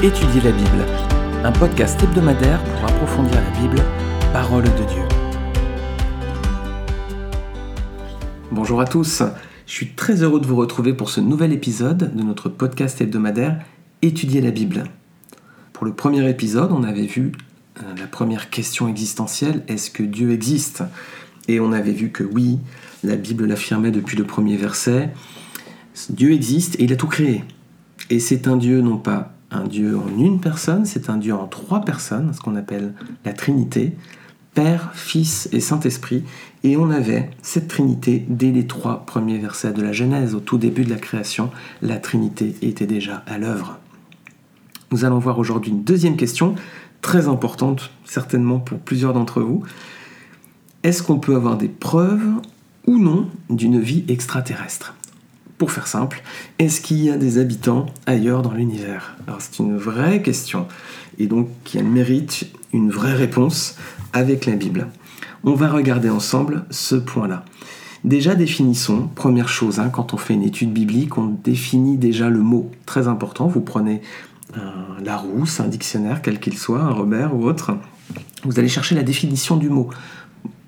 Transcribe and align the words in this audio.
Étudier 0.00 0.40
la 0.42 0.52
Bible, 0.52 0.86
un 1.42 1.50
podcast 1.50 2.00
hebdomadaire 2.00 2.62
pour 2.62 2.84
approfondir 2.84 3.34
la 3.34 3.60
Bible, 3.60 3.82
parole 4.32 4.62
de 4.62 4.68
Dieu. 4.68 5.02
Bonjour 8.52 8.80
à 8.80 8.84
tous, 8.84 9.24
je 9.66 9.72
suis 9.72 9.88
très 9.88 10.22
heureux 10.22 10.38
de 10.38 10.46
vous 10.46 10.54
retrouver 10.54 10.92
pour 10.94 11.10
ce 11.10 11.20
nouvel 11.20 11.52
épisode 11.52 12.14
de 12.14 12.22
notre 12.22 12.48
podcast 12.48 13.00
hebdomadaire 13.00 13.60
Étudier 14.00 14.40
la 14.40 14.52
Bible. 14.52 14.84
Pour 15.72 15.84
le 15.84 15.92
premier 15.92 16.30
épisode, 16.30 16.70
on 16.70 16.84
avait 16.84 17.06
vu 17.06 17.32
euh, 17.78 17.82
la 17.98 18.06
première 18.06 18.50
question 18.50 18.86
existentielle, 18.86 19.64
est-ce 19.66 19.90
que 19.90 20.04
Dieu 20.04 20.30
existe? 20.30 20.84
Et 21.48 21.58
on 21.58 21.72
avait 21.72 21.90
vu 21.90 22.10
que 22.10 22.22
oui, 22.22 22.60
la 23.02 23.16
Bible 23.16 23.46
l'affirmait 23.46 23.90
depuis 23.90 24.16
le 24.16 24.22
premier 24.22 24.56
verset, 24.56 25.10
Dieu 26.08 26.30
existe 26.30 26.76
et 26.78 26.84
il 26.84 26.92
a 26.92 26.96
tout 26.96 27.08
créé. 27.08 27.42
Et 28.10 28.20
c'est 28.20 28.46
un 28.46 28.56
Dieu 28.56 28.80
non 28.80 28.96
pas 28.96 29.34
un 29.50 29.64
Dieu 29.64 29.96
en 29.96 30.08
une 30.18 30.40
personne, 30.40 30.84
c'est 30.84 31.10
un 31.10 31.16
Dieu 31.16 31.34
en 31.34 31.46
trois 31.46 31.80
personnes, 31.80 32.32
ce 32.34 32.40
qu'on 32.40 32.56
appelle 32.56 32.92
la 33.24 33.32
Trinité, 33.32 33.96
Père, 34.54 34.90
Fils 34.94 35.48
et 35.52 35.60
Saint-Esprit. 35.60 36.24
Et 36.64 36.76
on 36.76 36.90
avait 36.90 37.30
cette 37.42 37.68
Trinité 37.68 38.26
dès 38.28 38.50
les 38.50 38.66
trois 38.66 39.06
premiers 39.06 39.38
versets 39.38 39.72
de 39.72 39.82
la 39.82 39.92
Genèse, 39.92 40.34
au 40.34 40.40
tout 40.40 40.58
début 40.58 40.84
de 40.84 40.90
la 40.90 40.98
création, 40.98 41.50
la 41.80 41.96
Trinité 41.96 42.56
était 42.62 42.86
déjà 42.86 43.22
à 43.26 43.38
l'œuvre. 43.38 43.78
Nous 44.90 45.04
allons 45.04 45.18
voir 45.18 45.38
aujourd'hui 45.38 45.70
une 45.70 45.84
deuxième 45.84 46.16
question, 46.16 46.54
très 47.00 47.28
importante 47.28 47.90
certainement 48.04 48.58
pour 48.58 48.78
plusieurs 48.78 49.12
d'entre 49.12 49.40
vous. 49.40 49.62
Est-ce 50.82 51.02
qu'on 51.02 51.18
peut 51.18 51.36
avoir 51.36 51.56
des 51.56 51.68
preuves 51.68 52.28
ou 52.86 52.98
non 52.98 53.28
d'une 53.50 53.80
vie 53.80 54.04
extraterrestre? 54.08 54.94
Pour 55.58 55.72
faire 55.72 55.88
simple, 55.88 56.22
est-ce 56.58 56.80
qu'il 56.80 57.02
y 57.02 57.10
a 57.10 57.16
des 57.16 57.38
habitants 57.38 57.86
ailleurs 58.06 58.42
dans 58.42 58.52
l'univers? 58.52 59.16
Alors 59.26 59.40
c'est 59.40 59.58
une 59.58 59.76
vraie 59.76 60.22
question 60.22 60.66
et 61.18 61.26
donc 61.26 61.48
qui 61.64 61.82
mérite 61.82 62.46
une 62.72 62.90
vraie 62.90 63.14
réponse 63.14 63.76
avec 64.12 64.46
la 64.46 64.54
Bible. 64.54 64.86
On 65.44 65.54
va 65.54 65.68
regarder 65.68 66.08
ensemble 66.08 66.64
ce 66.70 66.94
point-là. 66.94 67.44
Déjà 68.04 68.36
définissons, 68.36 69.08
première 69.14 69.48
chose, 69.48 69.80
hein, 69.80 69.90
quand 69.90 70.14
on 70.14 70.16
fait 70.16 70.34
une 70.34 70.44
étude 70.44 70.72
biblique, 70.72 71.18
on 71.18 71.36
définit 71.42 71.96
déjà 71.96 72.30
le 72.30 72.38
mot, 72.38 72.70
très 72.86 73.08
important. 73.08 73.48
Vous 73.48 73.60
prenez 73.60 74.00
un 74.54 75.02
Larousse, 75.02 75.58
un 75.60 75.66
dictionnaire, 75.66 76.22
quel 76.22 76.38
qu'il 76.38 76.56
soit, 76.56 76.80
un 76.80 76.92
Robert 76.92 77.34
ou 77.34 77.44
autre, 77.44 77.76
vous 78.44 78.58
allez 78.58 78.68
chercher 78.68 78.94
la 78.94 79.02
définition 79.02 79.56
du 79.56 79.68
mot 79.68 79.90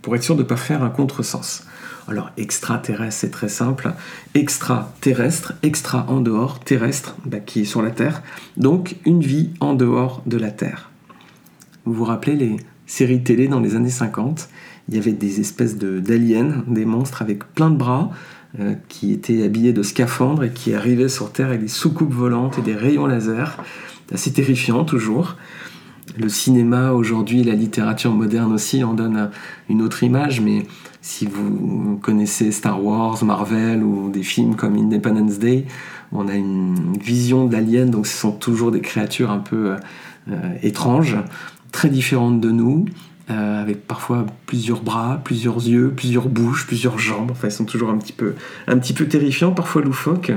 pour 0.02 0.16
être 0.16 0.24
sûr 0.24 0.34
de 0.34 0.42
ne 0.42 0.46
pas 0.46 0.56
faire 0.56 0.82
un 0.82 0.90
contresens. 0.90 1.64
Alors 2.08 2.30
extraterrestre, 2.36 3.16
c'est 3.20 3.30
très 3.30 3.48
simple. 3.48 3.92
Extraterrestre, 4.34 5.54
extra 5.62 6.06
en 6.08 6.20
dehors, 6.20 6.60
terrestre, 6.60 7.16
bah, 7.24 7.38
qui 7.38 7.60
est 7.60 7.64
sur 7.64 7.82
la 7.82 7.90
Terre. 7.90 8.22
Donc 8.56 8.96
une 9.04 9.20
vie 9.20 9.50
en 9.60 9.74
dehors 9.74 10.22
de 10.26 10.36
la 10.36 10.50
Terre. 10.50 10.90
Vous 11.84 11.92
vous 11.92 12.04
rappelez 12.04 12.36
les 12.36 12.56
séries 12.86 13.22
télé 13.22 13.48
dans 13.48 13.60
les 13.60 13.76
années 13.76 13.90
50 13.90 14.48
Il 14.88 14.96
y 14.96 14.98
avait 14.98 15.12
des 15.12 15.40
espèces 15.40 15.76
d'aliens, 15.76 16.64
des 16.66 16.84
monstres 16.84 17.22
avec 17.22 17.44
plein 17.54 17.70
de 17.70 17.76
bras, 17.76 18.10
euh, 18.58 18.74
qui 18.88 19.12
étaient 19.12 19.44
habillés 19.44 19.72
de 19.72 19.82
scaphandres 19.82 20.44
et 20.44 20.50
qui 20.50 20.74
arrivaient 20.74 21.08
sur 21.08 21.32
Terre 21.32 21.48
avec 21.48 21.60
des 21.60 21.68
soucoupes 21.68 22.12
volantes 22.12 22.58
et 22.58 22.62
des 22.62 22.74
rayons 22.74 23.06
laser. 23.06 23.62
assez 24.12 24.32
terrifiant 24.32 24.84
toujours 24.84 25.36
le 26.18 26.28
cinéma 26.28 26.92
aujourd'hui, 26.92 27.42
la 27.44 27.54
littérature 27.54 28.12
moderne 28.12 28.52
aussi 28.52 28.84
en 28.84 28.94
donne 28.94 29.30
une 29.68 29.82
autre 29.82 30.02
image, 30.02 30.40
mais 30.40 30.66
si 31.02 31.26
vous 31.26 31.98
connaissez 32.02 32.52
Star 32.52 32.84
Wars, 32.84 33.24
Marvel 33.24 33.82
ou 33.82 34.10
des 34.10 34.22
films 34.22 34.54
comme 34.54 34.76
Independence 34.76 35.38
Day, 35.38 35.66
on 36.12 36.28
a 36.28 36.34
une 36.34 36.96
vision 36.98 37.46
d'aliens, 37.46 37.86
donc 37.86 38.06
ce 38.06 38.16
sont 38.16 38.32
toujours 38.32 38.70
des 38.70 38.80
créatures 38.80 39.30
un 39.30 39.38
peu 39.38 39.76
euh, 40.28 40.36
étranges, 40.62 41.16
très 41.72 41.88
différentes 41.88 42.40
de 42.40 42.50
nous, 42.50 42.84
euh, 43.30 43.62
avec 43.62 43.86
parfois 43.86 44.26
plusieurs 44.46 44.82
bras, 44.82 45.20
plusieurs 45.22 45.56
yeux, 45.56 45.92
plusieurs 45.94 46.28
bouches, 46.28 46.66
plusieurs 46.66 46.98
jambes. 46.98 47.30
Enfin, 47.30 47.48
ils 47.48 47.52
sont 47.52 47.64
toujours 47.64 47.90
un 47.90 47.98
petit 47.98 48.12
peu, 48.12 48.34
un 48.66 48.76
petit 48.76 48.92
peu 48.92 49.06
terrifiants, 49.06 49.52
parfois 49.52 49.82
loufoques. 49.82 50.32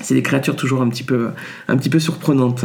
C'est 0.00 0.14
des 0.14 0.22
créatures 0.22 0.56
toujours 0.56 0.80
un 0.80 0.88
petit 0.88 1.02
peu, 1.02 1.30
un 1.68 1.76
petit 1.76 1.90
peu 1.90 1.98
surprenantes. 1.98 2.64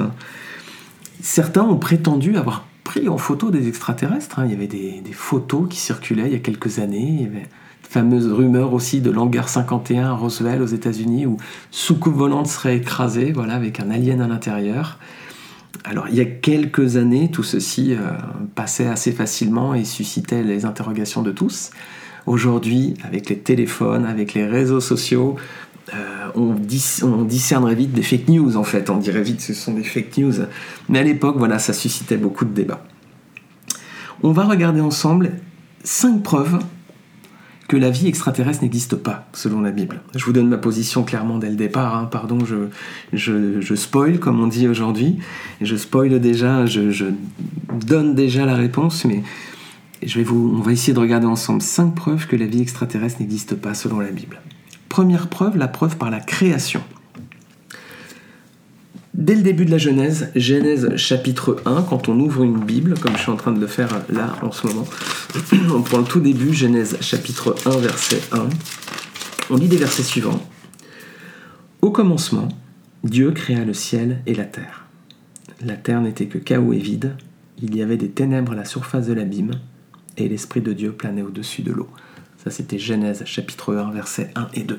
Certains 1.26 1.64
ont 1.64 1.78
prétendu 1.78 2.36
avoir 2.36 2.66
pris 2.84 3.08
en 3.08 3.18
photo 3.18 3.50
des 3.50 3.70
extraterrestres. 3.70 4.40
Hein. 4.40 4.46
Il 4.46 4.52
y 4.52 4.56
avait 4.56 4.68
des, 4.68 5.02
photos 5.14 5.70
qui 5.70 5.80
circulaient 5.80 6.26
il 6.26 6.34
y 6.34 6.36
a 6.36 6.40
quelques 6.40 6.80
années. 6.80 7.08
Il 7.08 7.22
y 7.22 7.26
avait 7.26 7.44
de 7.44 7.88
fameuses 7.90 8.30
rumeurs 8.30 8.74
aussi 8.74 9.00
de 9.00 9.10
l'hangar 9.10 9.48
51 9.48 10.08
à 10.10 10.12
Roswell 10.12 10.62
aux 10.62 10.68
États-Unis 10.68 11.26
où 11.26 11.38
soucoupe 11.72 12.14
volante 12.14 12.48
serait 12.48 12.76
écrasée, 12.76 13.32
voilà, 13.32 13.54
avec 13.54 13.80
un 13.80 13.90
alien 13.90 14.20
à 14.20 14.28
l'intérieur. 14.28 15.00
Alors 15.86 16.10
il 16.10 16.16
y 16.16 16.20
a 16.20 16.26
quelques 16.26 16.98
années, 16.98 17.32
tout 17.32 17.42
ceci 17.42 17.94
euh, 17.94 18.02
passait 18.54 18.88
assez 18.88 19.14
facilement 19.14 19.74
et 19.74 19.86
suscitait 19.86 20.44
les 20.44 20.66
interrogations 20.66 21.22
de 21.22 21.32
tous. 21.32 21.72
Aujourd'hui, 22.26 22.96
avec 23.06 23.30
les 23.30 23.38
téléphones, 23.38 24.06
avec 24.06 24.34
les 24.34 24.46
réseaux 24.46 24.82
sociaux, 24.82 25.38
euh, 25.94 26.30
on, 26.36 26.54
discernerait 26.54 27.76
vite 27.76 27.92
des 27.92 28.04
fake 28.04 28.30
news 28.30 28.56
en 28.56 28.64
fait, 28.64 28.90
on 28.90 28.98
dirait 28.98 29.22
vite 29.22 29.42
ce 29.42 29.54
sont 29.54 29.74
des 29.74 29.84
fake 29.84 30.18
news. 30.18 30.34
Mais 30.90 31.00
à 31.00 31.04
l'époque, 31.04 31.36
voilà, 31.38 31.60
ça 31.60 31.74
suscitait 31.74 32.18
beaucoup 32.18 32.46
de 32.46 32.54
débats. 32.54 32.86
On 34.22 34.32
va 34.32 34.44
regarder 34.44 34.80
ensemble 34.80 35.32
cinq 35.84 36.24
preuves 36.24 36.60
que 37.68 37.78
la 37.78 37.90
vie 37.90 38.08
extraterrestre 38.08 38.64
n'existe 38.64 38.96
pas, 38.96 39.28
selon 39.34 39.62
la 39.62 39.72
Bible. 39.72 40.02
Je 40.16 40.24
vous 40.26 40.34
donne 40.34 40.48
ma 40.48 40.58
position 40.58 41.04
clairement 41.04 41.38
dès 41.38 41.50
le 41.50 41.56
départ, 41.56 41.96
hein. 41.96 42.06
pardon, 42.06 42.40
je, 42.46 42.68
je, 43.14 43.76
spoil, 43.76 44.20
comme 44.20 44.42
on 44.42 44.48
dit 44.48 44.68
aujourd'hui, 44.68 45.18
je 45.62 45.76
spoil 45.76 46.20
déjà, 46.20 46.66
je, 46.66 46.92
je, 46.92 47.06
donne 47.86 48.16
déjà 48.16 48.46
la 48.46 48.56
réponse, 48.56 49.06
mais 49.06 49.24
je 50.04 50.20
vais 50.20 50.24
vous, 50.24 50.54
on 50.58 50.62
va 50.62 50.72
essayer 50.72 50.94
de 50.94 51.00
regarder 51.00 51.26
ensemble 51.26 51.62
cinq 51.62 51.96
preuves 51.96 52.28
que 52.28 52.36
la 52.36 52.46
vie 52.46 52.62
extraterrestre 52.62 53.22
n'existe 53.22 53.56
pas, 53.56 53.74
selon 53.74 54.00
la 54.00 54.12
Bible. 54.12 54.40
Première 54.94 55.28
preuve, 55.28 55.58
la 55.58 55.68
preuve 55.68 55.98
par 55.98 56.12
la 56.12 56.20
création. 56.20 56.84
Dès 59.16 59.34
le 59.34 59.42
début 59.42 59.66
de 59.66 59.72
la 59.72 59.80
Genèse, 59.80 60.30
Genèse 60.36 60.96
chapitre 60.98 61.64
1, 61.66 61.82
quand 61.90 62.10
on 62.10 62.20
ouvre 62.20 62.44
une 62.44 62.60
Bible, 62.60 62.94
comme 63.00 63.14
je 63.18 63.24
suis 63.24 63.32
en 63.32 63.36
train 63.36 63.54
de 63.54 63.60
le 63.60 63.66
faire 63.66 63.90
là 64.10 64.36
en 64.44 64.52
ce 64.52 64.68
moment, 64.68 64.86
on 65.76 65.82
prend 65.82 65.98
le 65.98 66.04
tout 66.04 66.20
début, 66.20 66.54
Genèse 66.54 66.96
chapitre 67.02 67.56
1, 67.66 67.72
verset 67.78 68.22
1, 68.34 68.48
on 69.50 69.56
lit 69.56 69.68
des 69.68 69.78
versets 69.78 70.04
suivants. 70.04 70.48
Au 71.82 71.90
commencement, 71.90 72.50
Dieu 73.04 73.32
créa 73.32 73.66
le 73.66 73.74
ciel 73.74 74.22
et 74.28 74.36
la 74.36 74.46
terre. 74.46 74.86
La 75.66 75.76
terre 75.76 76.02
n'était 76.02 76.28
que 76.28 76.38
chaos 76.38 76.72
et 76.72 76.78
vide, 76.78 77.16
il 77.64 77.76
y 77.76 77.82
avait 77.82 77.98
des 77.98 78.12
ténèbres 78.12 78.52
à 78.52 78.56
la 78.56 78.66
surface 78.66 79.08
de 79.08 79.14
l'abîme, 79.14 79.54
et 80.18 80.30
l'Esprit 80.30 80.62
de 80.62 80.72
Dieu 80.72 80.92
planait 80.92 81.24
au-dessus 81.24 81.64
de 81.64 81.72
l'eau. 81.72 81.90
Ça, 82.44 82.52
c'était 82.52 82.78
Genèse 82.78 83.24
chapitre 83.26 83.76
1, 83.76 83.92
versets 83.92 84.30
1 84.36 84.50
et 84.54 84.64
2. 84.64 84.78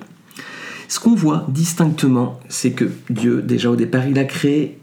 Ce 0.88 1.00
qu'on 1.00 1.14
voit 1.14 1.46
distinctement, 1.48 2.40
c'est 2.48 2.72
que 2.72 2.90
Dieu, 3.08 3.40
déjà 3.40 3.70
au 3.70 3.76
départ, 3.76 4.06
il 4.06 4.18
a 4.18 4.24
créé 4.24 4.78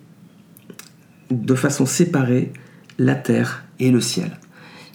de 1.30 1.53
façon 1.53 1.86
séparée 1.86 2.52
la 2.97 3.16
terre 3.16 3.64
et 3.80 3.92
le 3.92 4.02
ciel. 4.02 4.40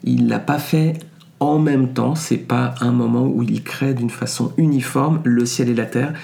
Il 0.02 0.24
ne 0.24 0.30
l'a 0.30 0.40
pas 0.40 0.58
fait 0.58 0.98
en 1.38 1.58
même 1.58 1.92
temps, 1.92 2.14
c'est 2.14 2.38
pas 2.38 2.74
un 2.80 2.92
moment 2.92 3.26
où 3.26 3.42
il 3.42 3.62
crée 3.62 3.94
d'une 3.94 4.10
façon 4.10 4.52
uniforme 4.56 5.20
le 5.24 5.46
ciel 5.46 5.68
et 5.68 5.74
la 5.74 5.86
terre. 5.86 6.14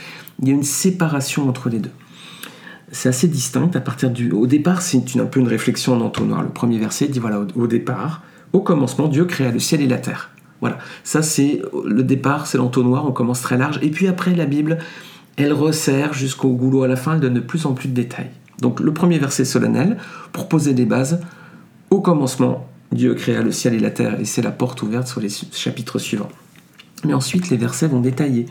Il 0.40 0.48
y 0.48 0.50
a 0.50 0.54
une 0.54 0.62
séparation 0.62 1.48
entre 1.48 1.68
les 1.68 1.78
deux. 1.78 1.92
C'est 2.90 3.08
assez 3.08 3.28
distinct 3.28 3.70
à 3.74 3.80
partir 3.80 4.10
du. 4.10 4.32
Au 4.32 4.46
départ, 4.46 4.82
c'est 4.82 5.16
un 5.18 5.26
peu 5.26 5.40
une 5.40 5.48
réflexion 5.48 5.94
en 5.94 6.00
entonnoir. 6.00 6.42
Le 6.42 6.48
premier 6.48 6.78
verset 6.78 7.08
dit 7.08 7.18
voilà, 7.18 7.44
au 7.54 7.66
départ, 7.66 8.22
au 8.52 8.60
commencement, 8.60 9.08
Dieu 9.08 9.24
créa 9.26 9.50
le 9.50 9.58
ciel 9.58 9.80
et 9.80 9.86
la 9.86 9.98
terre. 9.98 10.30
Voilà, 10.62 10.78
ça 11.02 11.22
c'est 11.22 11.60
le 11.84 12.04
départ, 12.04 12.46
c'est 12.46 12.56
l'entonnoir, 12.56 13.04
on 13.04 13.10
commence 13.12 13.42
très 13.42 13.58
large. 13.58 13.80
Et 13.82 13.90
puis 13.90 14.06
après, 14.06 14.32
la 14.32 14.46
Bible, 14.46 14.78
elle 15.36 15.52
resserre 15.52 16.14
jusqu'au 16.14 16.50
goulot 16.50 16.84
à 16.84 16.88
la 16.88 16.94
fin, 16.94 17.14
elle 17.14 17.20
donne 17.20 17.34
de 17.34 17.40
plus 17.40 17.66
en 17.66 17.74
plus 17.74 17.88
de 17.88 17.94
détails. 17.94 18.30
Donc 18.60 18.78
le 18.78 18.94
premier 18.94 19.18
verset 19.18 19.44
solennel, 19.44 19.98
pour 20.30 20.48
poser 20.48 20.72
des 20.72 20.84
bases, 20.84 21.20
au 21.90 22.00
commencement, 22.00 22.68
Dieu 22.92 23.14
créa 23.14 23.42
le 23.42 23.50
ciel 23.50 23.74
et 23.74 23.80
la 23.80 23.90
terre, 23.90 24.20
et 24.20 24.24
c'est 24.24 24.40
la 24.40 24.52
porte 24.52 24.80
ouverte 24.82 25.08
sur 25.08 25.20
les 25.20 25.30
chapitres 25.52 25.98
suivants. 25.98 26.30
Mais 27.04 27.12
ensuite, 27.12 27.50
les 27.50 27.56
versets 27.56 27.88
vont 27.88 28.00
détailler. 28.00 28.46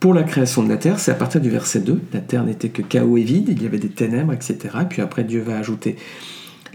Pour 0.00 0.14
la 0.14 0.24
création 0.24 0.64
de 0.64 0.68
la 0.68 0.78
terre, 0.78 0.98
c'est 0.98 1.12
à 1.12 1.14
partir 1.14 1.40
du 1.40 1.48
verset 1.48 1.78
2, 1.78 2.00
la 2.12 2.20
terre 2.20 2.42
n'était 2.42 2.70
que 2.70 2.82
chaos 2.82 3.16
et 3.18 3.22
vide, 3.22 3.50
il 3.50 3.62
y 3.62 3.66
avait 3.66 3.78
des 3.78 3.88
ténèbres, 3.88 4.32
etc. 4.32 4.58
Et 4.82 4.84
puis 4.86 5.00
après, 5.00 5.22
Dieu 5.22 5.42
va 5.42 5.56
ajouter 5.58 5.96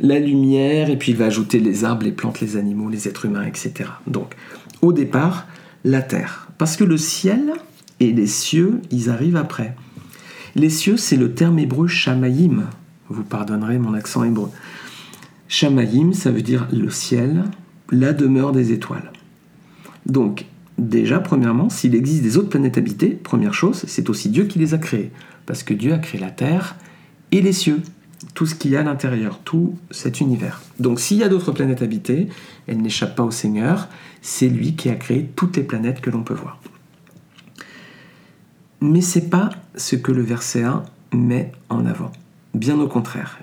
la 0.01 0.19
lumière, 0.19 0.90
et 0.90 0.98
puis 0.98 1.12
il 1.12 1.18
va 1.18 1.25
ajouter 1.25 1.60
les 1.60 1.84
arbres, 1.84 2.04
les 2.04 2.12
plantes, 2.12 2.42
les 2.42 2.57
animaux, 2.57 2.90
les 2.90 3.07
êtres 3.07 3.25
humains, 3.25 3.46
etc. 3.46 3.90
Donc, 4.07 4.36
au 4.81 4.94
départ, 4.94 5.48
la 5.84 6.01
terre. 6.01 6.50
Parce 6.57 6.78
que 6.78 6.84
le 6.84 6.98
ciel 6.98 7.54
et 8.00 8.12
les 8.12 8.28
cieux, 8.28 8.81
ils 8.92 9.10
arrivent 9.10 9.38
après. 9.38 9.75
Les 10.56 10.69
cieux, 10.69 10.98
c'est 10.98 11.18
le 11.18 11.34
terme 11.34 11.60
hébreu 11.60 11.88
shamayim. 11.88 12.66
Vous 13.10 13.24
pardonnerez 13.24 13.80
mon 13.80 13.94
accent 13.94 14.24
hébreu. 14.24 14.50
Shamayim, 15.48 16.13
ça 16.13 16.31
veut 16.31 16.42
dire 16.42 16.68
le 16.72 16.90
ciel, 16.90 17.46
la 17.92 18.13
demeure 18.13 18.51
des 18.51 18.72
étoiles. 18.72 19.12
Donc, 20.06 20.46
déjà, 20.78 21.19
premièrement, 21.19 21.69
s'il 21.69 21.96
existe 21.96 22.24
des 22.24 22.38
autres 22.38 22.50
planètes 22.50 22.78
habitées, 22.78 23.10
première 23.10 23.54
chose, 23.54 23.84
c'est 23.88 24.10
aussi 24.10 24.30
Dieu 24.30 24.46
qui 24.46 24.60
les 24.60 24.74
a 24.74 24.78
créées. 24.78 25.12
Parce 25.46 25.63
que 25.63 25.74
Dieu 25.74 25.94
a 25.94 25.98
créé 25.98 26.22
la 26.22 26.31
terre 26.31 26.75
et 27.31 27.42
les 27.42 27.54
cieux 27.54 27.81
tout 28.39 28.45
ce 28.45 28.56
qu'il 28.56 28.71
y 28.71 28.77
a 28.77 28.80
à 28.80 28.83
l'intérieur, 28.83 29.41
tout 29.44 29.75
cet 29.91 30.21
univers. 30.21 30.62
Donc 30.80 31.01
s'il 31.01 31.18
y 31.18 31.24
a 31.24 31.27
d'autres 31.27 31.51
planètes 31.51 31.81
habitées, 31.81 32.30
elles 32.68 32.81
n'échappent 32.81 33.18
pas 33.18 33.24
au 33.24 33.31
Seigneur, 33.31 33.89
c'est 34.21 34.47
lui 34.47 34.77
qui 34.77 34.88
a 34.88 34.95
créé 34.95 35.30
toutes 35.36 35.57
les 35.57 35.63
planètes 35.63 36.00
que 36.00 36.09
l'on 36.09 36.24
peut 36.24 36.36
voir. 36.36 36.57
Mais 38.80 39.01
c'est 39.01 39.30
pas 39.30 39.50
ce 39.75 39.97
que 39.97 40.13
le 40.13 40.21
verset 40.21 40.63
1 40.63 40.86
met 41.12 41.51
en 41.68 41.86
avant. 41.86 42.13
Bien 42.53 42.80
au 42.80 42.88
contraire. 42.88 43.39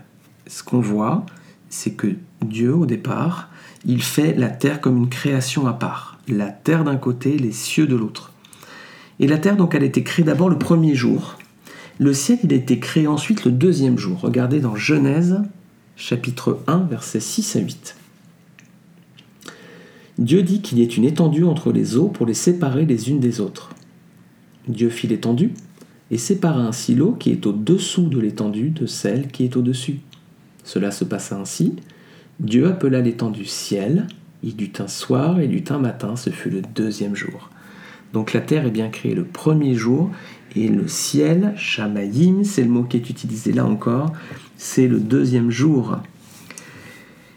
Ce 0.47 0.63
qu'on 0.63 0.81
voit, 0.81 1.27
c'est 1.69 1.93
que 1.93 2.15
Dieu, 2.41 2.75
au 2.75 2.87
départ, 2.87 3.51
il 3.85 4.03
fait 4.03 4.33
la 4.33 4.49
terre 4.49 4.81
comme 4.81 4.97
une 4.97 5.11
création 5.11 5.67
à 5.67 5.75
part. 5.75 6.19
La 6.27 6.49
terre 6.49 6.85
d'un 6.85 6.97
côté, 6.97 7.37
les 7.37 7.53
cieux 7.53 7.87
de 7.87 7.97
l'autre. 7.97 8.33
Et 9.21 9.27
la 9.27 9.37
terre, 9.37 9.57
donc, 9.57 9.75
elle 9.75 9.83
a 9.83 9.87
été 9.87 10.03
créée 10.03 10.25
d'abord 10.25 10.49
le 10.49 10.57
premier 10.57 10.95
jour. 10.95 11.37
Le 11.99 12.13
ciel, 12.13 12.39
il 12.45 12.53
a 12.53 12.57
été 12.57 12.79
créé 12.79 13.07
ensuite 13.07 13.45
le 13.45 13.51
deuxième 13.51 13.97
jour. 13.97 14.21
Regardez 14.21 14.61
dans 14.61 14.77
Genèse, 14.77 15.41
chapitre 15.97 16.61
1, 16.67 16.81
versets 16.81 17.21
6 17.21 17.57
à 17.57 17.61
8. 17.61 17.97
Dieu 20.19 20.43
dit 20.43 20.61
qu'il 20.61 20.79
y 20.79 20.83
ait 20.83 20.87
une 20.87 21.05
étendue 21.05 21.45
entre 21.45 21.73
les 21.73 21.97
eaux 21.97 22.09
pour 22.09 22.27
les 22.27 22.35
séparer 22.35 22.85
les 22.85 23.09
unes 23.09 23.21
des 23.21 23.41
autres. 23.41 23.71
Dieu 24.69 24.91
fit 24.91 25.07
l'étendue 25.07 25.53
et 26.11 26.19
sépara 26.19 26.61
ainsi 26.61 26.95
l'eau 26.95 27.13
qui 27.13 27.31
est 27.31 27.47
au-dessous 27.47 28.09
de 28.09 28.21
l'étendue 28.21 28.71
de 28.71 28.85
celle 28.85 29.29
qui 29.29 29.45
est 29.45 29.57
au-dessus. 29.57 30.01
Cela 30.65 30.91
se 30.91 31.05
passa 31.05 31.39
ainsi. 31.39 31.77
Dieu 32.41 32.67
appela 32.67 33.01
l'étendue 33.01 33.47
ciel. 33.47 34.07
Il 34.43 34.55
dut 34.55 34.73
un 34.81 34.89
soir 34.89 35.41
et 35.41 35.49
dut 35.49 35.65
un 35.71 35.79
matin, 35.79 36.15
ce 36.17 36.29
fut 36.29 36.51
le 36.51 36.61
deuxième 36.61 37.15
jour. 37.15 37.51
Donc 38.13 38.33
la 38.33 38.41
terre 38.41 38.67
est 38.67 38.71
bien 38.71 38.89
créée 38.89 39.15
le 39.15 39.25
premier 39.25 39.75
jour 39.75 40.11
et 40.57 40.69
le 40.69 40.89
ciel, 40.89 41.53
Shamayim, 41.57 42.43
c'est 42.43 42.63
le 42.63 42.71
mot 42.71 42.85
qui 42.85 42.97
est 42.97 43.11
utilisé 43.11 43.53
là 43.53 43.67
encore, 43.67 44.13
c'est 44.57 44.89
le 44.89 45.01
deuxième 45.01 45.51
jour. 45.51 45.99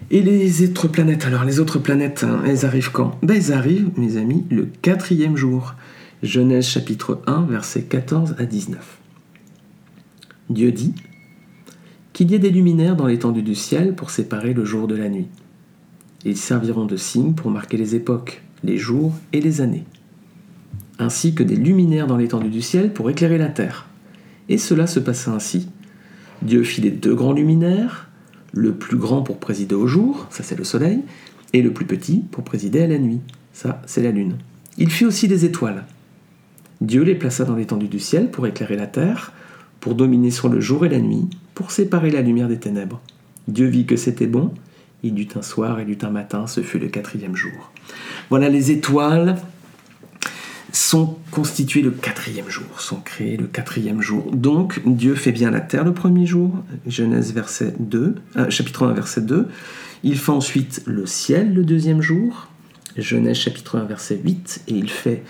Et 0.10 0.22
les 0.22 0.64
autres 0.64 0.88
planètes, 0.88 1.26
alors 1.26 1.44
les 1.44 1.60
autres 1.60 1.80
planètes, 1.80 2.24
hein, 2.24 2.42
elles 2.48 2.66
arrivent 2.66 2.92
quand? 2.92 3.18
Ben, 3.22 3.36
Elles 3.36 3.52
arrivent, 3.52 3.92
mes 3.98 4.16
amis, 4.16 4.46
le 4.50 4.70
quatrième 4.82 5.36
jour. 5.36 5.76
Genèse 6.24 6.66
chapitre 6.66 7.22
1, 7.28 7.44
versets 7.44 7.84
14 7.84 8.36
à 8.40 8.46
19. 8.46 8.98
Dieu 10.50 10.72
dit 10.72 10.96
Qu'il 12.14 12.32
y 12.32 12.36
ait 12.36 12.40
des 12.40 12.50
luminaires 12.50 12.96
dans 12.96 13.06
l'étendue 13.08 13.44
du 13.44 13.56
ciel 13.56 13.96
pour 13.96 14.12
séparer 14.12 14.54
le 14.54 14.64
jour 14.64 14.88
de 14.88 14.96
la 14.96 15.10
nuit. 15.10 15.28
Ils 16.26 16.38
serviront 16.38 16.86
de 16.86 16.98
signes 16.98 17.34
pour 17.34 17.52
marquer 17.52 17.78
les 17.78 17.96
époques, 17.96 18.42
les 18.64 18.78
jours 18.78 19.14
et 19.34 19.42
les 19.42 19.62
années 19.62 19.86
ainsi 21.00 21.34
que 21.34 21.44
des 21.44 21.56
luminaires 21.56 22.08
dans 22.08 22.18
l'étendue 22.18 22.50
du 22.50 22.62
ciel 22.62 22.94
pour 22.94 23.10
éclairer 23.10 23.38
la 23.38 23.48
terre. 23.48 23.88
Et 24.50 24.58
cela 24.58 24.86
se 24.86 25.00
passa 25.00 25.32
ainsi. 25.32 25.70
Dieu 26.42 26.64
fit 26.64 26.82
les 26.82 26.92
deux 26.92 27.16
grands 27.16 27.34
luminaires, 27.34 28.10
le 28.52 28.74
plus 28.74 28.98
grand 28.98 29.22
pour 29.22 29.38
présider 29.38 29.76
au 29.76 29.88
jour, 29.88 30.28
ça 30.30 30.44
c'est 30.44 30.58
le 30.58 30.64
soleil, 30.64 31.02
et 31.54 31.62
le 31.62 31.72
plus 31.72 31.86
petit 31.86 32.24
pour 32.32 32.44
présider 32.44 32.82
à 32.82 32.88
la 32.88 32.98
nuit, 32.98 33.22
ça 33.54 33.82
c'est 33.86 34.04
la 34.04 34.12
lune. 34.12 34.38
Il 34.78 34.92
fit 34.92 35.06
aussi 35.06 35.28
des 35.28 35.46
étoiles. 35.46 35.86
Dieu 36.82 37.04
les 37.04 37.16
plaça 37.16 37.44
dans 37.44 37.56
l'étendue 37.56 37.88
du 37.88 38.00
ciel 38.00 38.32
pour 38.32 38.48
éclairer 38.48 38.78
la 38.78 38.88
terre, 38.88 39.34
pour 39.80 39.96
dominer 39.96 40.32
sur 40.32 40.50
le 40.50 40.60
jour 40.60 40.86
et 40.86 40.90
la 40.90 41.00
nuit, 41.00 41.28
pour 41.54 41.72
séparer 41.72 42.10
la 42.12 42.22
lumière 42.22 42.48
des 42.48 42.60
ténèbres. 42.60 43.02
Dieu 43.48 43.68
vit 43.68 43.86
que 43.86 43.96
c'était 43.96 44.28
bon, 44.28 44.54
il 45.04 45.14
dut 45.14 45.28
un 45.36 45.42
soir 45.42 45.80
et 45.80 45.86
dut 45.86 45.98
un 46.04 46.10
matin, 46.10 46.48
ce 46.48 46.62
fut 46.62 46.80
le 46.80 46.88
quatrième 46.88 47.36
jour. 47.36 47.72
Voilà 48.30 48.50
les 48.50 48.72
étoiles 48.72 49.38
sont 50.72 51.18
constitués 51.32 51.82
le 51.82 51.92
quatrième 51.92 52.50
jour, 52.50 52.80
sont 52.80 53.00
créés 53.00 53.38
le 53.38 53.48
quatrième 53.48 54.02
jour. 54.02 54.32
Donc 54.32 54.82
Dieu 54.86 55.16
fait 55.16 55.32
bien 55.32 55.52
la 55.52 55.62
terre 55.62 55.84
le 55.84 55.94
premier 55.94 56.26
jour, 56.26 56.54
Genèse 56.88 57.34
verset 57.34 57.74
2, 57.80 58.16
euh, 58.38 58.50
chapitre 58.50 58.88
1 58.88 58.94
verset 58.94 59.22
2. 59.22 59.48
Il 60.04 60.18
fait 60.18 60.32
ensuite 60.32 60.82
le 60.86 61.06
ciel 61.06 61.54
le 61.54 61.64
deuxième 61.64 62.02
jour, 62.02 62.48
Genèse 62.98 63.38
chapitre 63.38 63.78
1 63.78 63.86
verset 63.86 64.20
8, 64.24 64.64
et 64.68 64.74
il 64.74 64.90
fait 64.90 65.24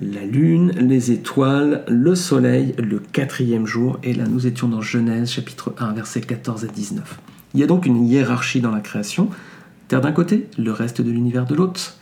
la 0.00 0.24
lune, 0.24 0.72
les 0.72 1.12
étoiles, 1.12 1.84
le 1.88 2.14
soleil 2.14 2.74
le 2.78 2.98
quatrième 2.98 3.66
jour. 3.66 3.98
Et 4.02 4.14
là 4.14 4.24
nous 4.26 4.46
étions 4.46 4.68
dans 4.68 4.80
Genèse 4.80 5.30
chapitre 5.30 5.74
1 5.78 5.92
verset 5.92 6.20
14 6.20 6.64
à 6.64 6.68
19. 6.68 7.20
Il 7.54 7.60
y 7.60 7.62
a 7.62 7.66
donc 7.66 7.86
une 7.86 8.04
hiérarchie 8.06 8.60
dans 8.60 8.72
la 8.72 8.80
création. 8.80 9.30
Terre 9.88 10.00
d'un 10.00 10.12
côté, 10.12 10.48
le 10.58 10.72
reste 10.72 11.00
de 11.00 11.10
l'univers 11.10 11.46
de 11.46 11.54
l'autre. 11.54 11.96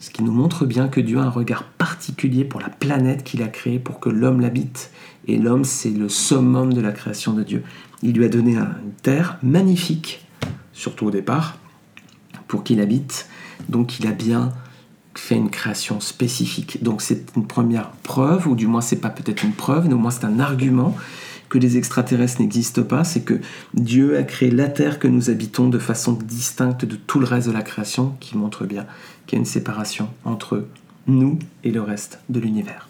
Ce 0.00 0.10
qui 0.10 0.22
nous 0.22 0.32
montre 0.32 0.64
bien 0.64 0.88
que 0.88 1.00
Dieu 1.00 1.18
a 1.18 1.22
un 1.22 1.30
regard 1.30 1.64
particulier 1.64 2.44
pour 2.44 2.60
la 2.60 2.68
planète 2.68 3.24
qu'il 3.24 3.42
a 3.42 3.48
créée 3.48 3.78
pour 3.78 3.98
que 3.98 4.08
l'homme 4.08 4.40
l'habite. 4.40 4.90
Et 5.26 5.38
l'homme, 5.38 5.64
c'est 5.64 5.90
le 5.90 6.08
summum 6.08 6.72
de 6.72 6.80
la 6.80 6.92
création 6.92 7.32
de 7.32 7.42
Dieu. 7.42 7.64
Il 8.02 8.14
lui 8.14 8.24
a 8.24 8.28
donné 8.28 8.56
une 8.56 8.92
terre 9.02 9.38
magnifique, 9.42 10.26
surtout 10.72 11.06
au 11.06 11.10
départ, 11.10 11.58
pour 12.46 12.62
qu'il 12.62 12.80
habite. 12.80 13.28
Donc 13.68 13.98
il 13.98 14.06
a 14.06 14.12
bien 14.12 14.52
fait 15.14 15.34
une 15.34 15.50
création 15.50 16.00
spécifique. 16.00 16.82
Donc 16.82 17.02
c'est 17.02 17.36
une 17.36 17.46
première 17.46 17.90
preuve, 17.90 18.46
ou 18.46 18.54
du 18.54 18.68
moins 18.68 18.80
c'est 18.80 19.00
pas 19.00 19.10
peut-être 19.10 19.42
une 19.42 19.52
preuve, 19.52 19.88
mais 19.88 19.94
au 19.94 19.98
moins 19.98 20.12
c'est 20.12 20.24
un 20.24 20.38
argument 20.38 20.96
que 21.48 21.58
les 21.58 21.76
extraterrestres 21.76 22.40
n'existent 22.40 22.82
pas, 22.82 23.04
c'est 23.04 23.22
que 23.22 23.40
Dieu 23.74 24.16
a 24.16 24.22
créé 24.22 24.50
la 24.50 24.68
Terre 24.68 24.98
que 24.98 25.08
nous 25.08 25.30
habitons 25.30 25.68
de 25.68 25.78
façon 25.78 26.12
distincte 26.12 26.84
de 26.84 26.96
tout 26.96 27.20
le 27.20 27.26
reste 27.26 27.48
de 27.48 27.52
la 27.52 27.62
création, 27.62 28.14
qui 28.20 28.36
montre 28.36 28.66
bien 28.66 28.86
qu'il 29.26 29.36
y 29.36 29.38
a 29.38 29.40
une 29.40 29.46
séparation 29.46 30.08
entre 30.24 30.66
nous 31.06 31.38
et 31.64 31.70
le 31.70 31.80
reste 31.80 32.20
de 32.28 32.40
l'univers. 32.40 32.88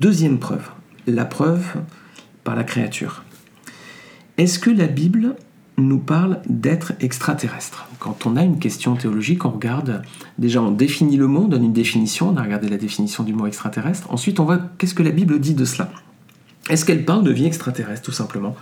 Deuxième 0.00 0.38
preuve, 0.38 0.68
la 1.06 1.24
preuve 1.24 1.64
par 2.44 2.56
la 2.56 2.64
créature. 2.64 3.24
Est-ce 4.38 4.58
que 4.58 4.70
la 4.70 4.86
Bible 4.86 5.36
nous 5.78 5.98
parle 5.98 6.40
d'être 6.48 6.92
extraterrestre 7.00 7.88
Quand 7.98 8.26
on 8.26 8.36
a 8.36 8.42
une 8.42 8.58
question 8.58 8.96
théologique, 8.96 9.44
on 9.44 9.50
regarde, 9.50 10.02
déjà 10.38 10.62
on 10.62 10.70
définit 10.70 11.16
le 11.16 11.26
mot, 11.26 11.42
on 11.42 11.48
donne 11.48 11.64
une 11.64 11.72
définition, 11.72 12.30
on 12.30 12.36
a 12.36 12.42
regardé 12.42 12.68
la 12.68 12.76
définition 12.76 13.24
du 13.24 13.32
mot 13.32 13.46
extraterrestre, 13.46 14.12
ensuite 14.12 14.40
on 14.40 14.44
voit 14.44 14.60
qu'est-ce 14.78 14.94
que 14.94 15.02
la 15.02 15.10
Bible 15.10 15.38
dit 15.38 15.54
de 15.54 15.64
cela. 15.64 15.90
Est-ce 16.68 16.84
qu'elle 16.84 17.04
parle 17.04 17.24
de 17.24 17.30
vie 17.30 17.46
extraterrestre, 17.46 18.02
tout 18.02 18.12
simplement? 18.12 18.56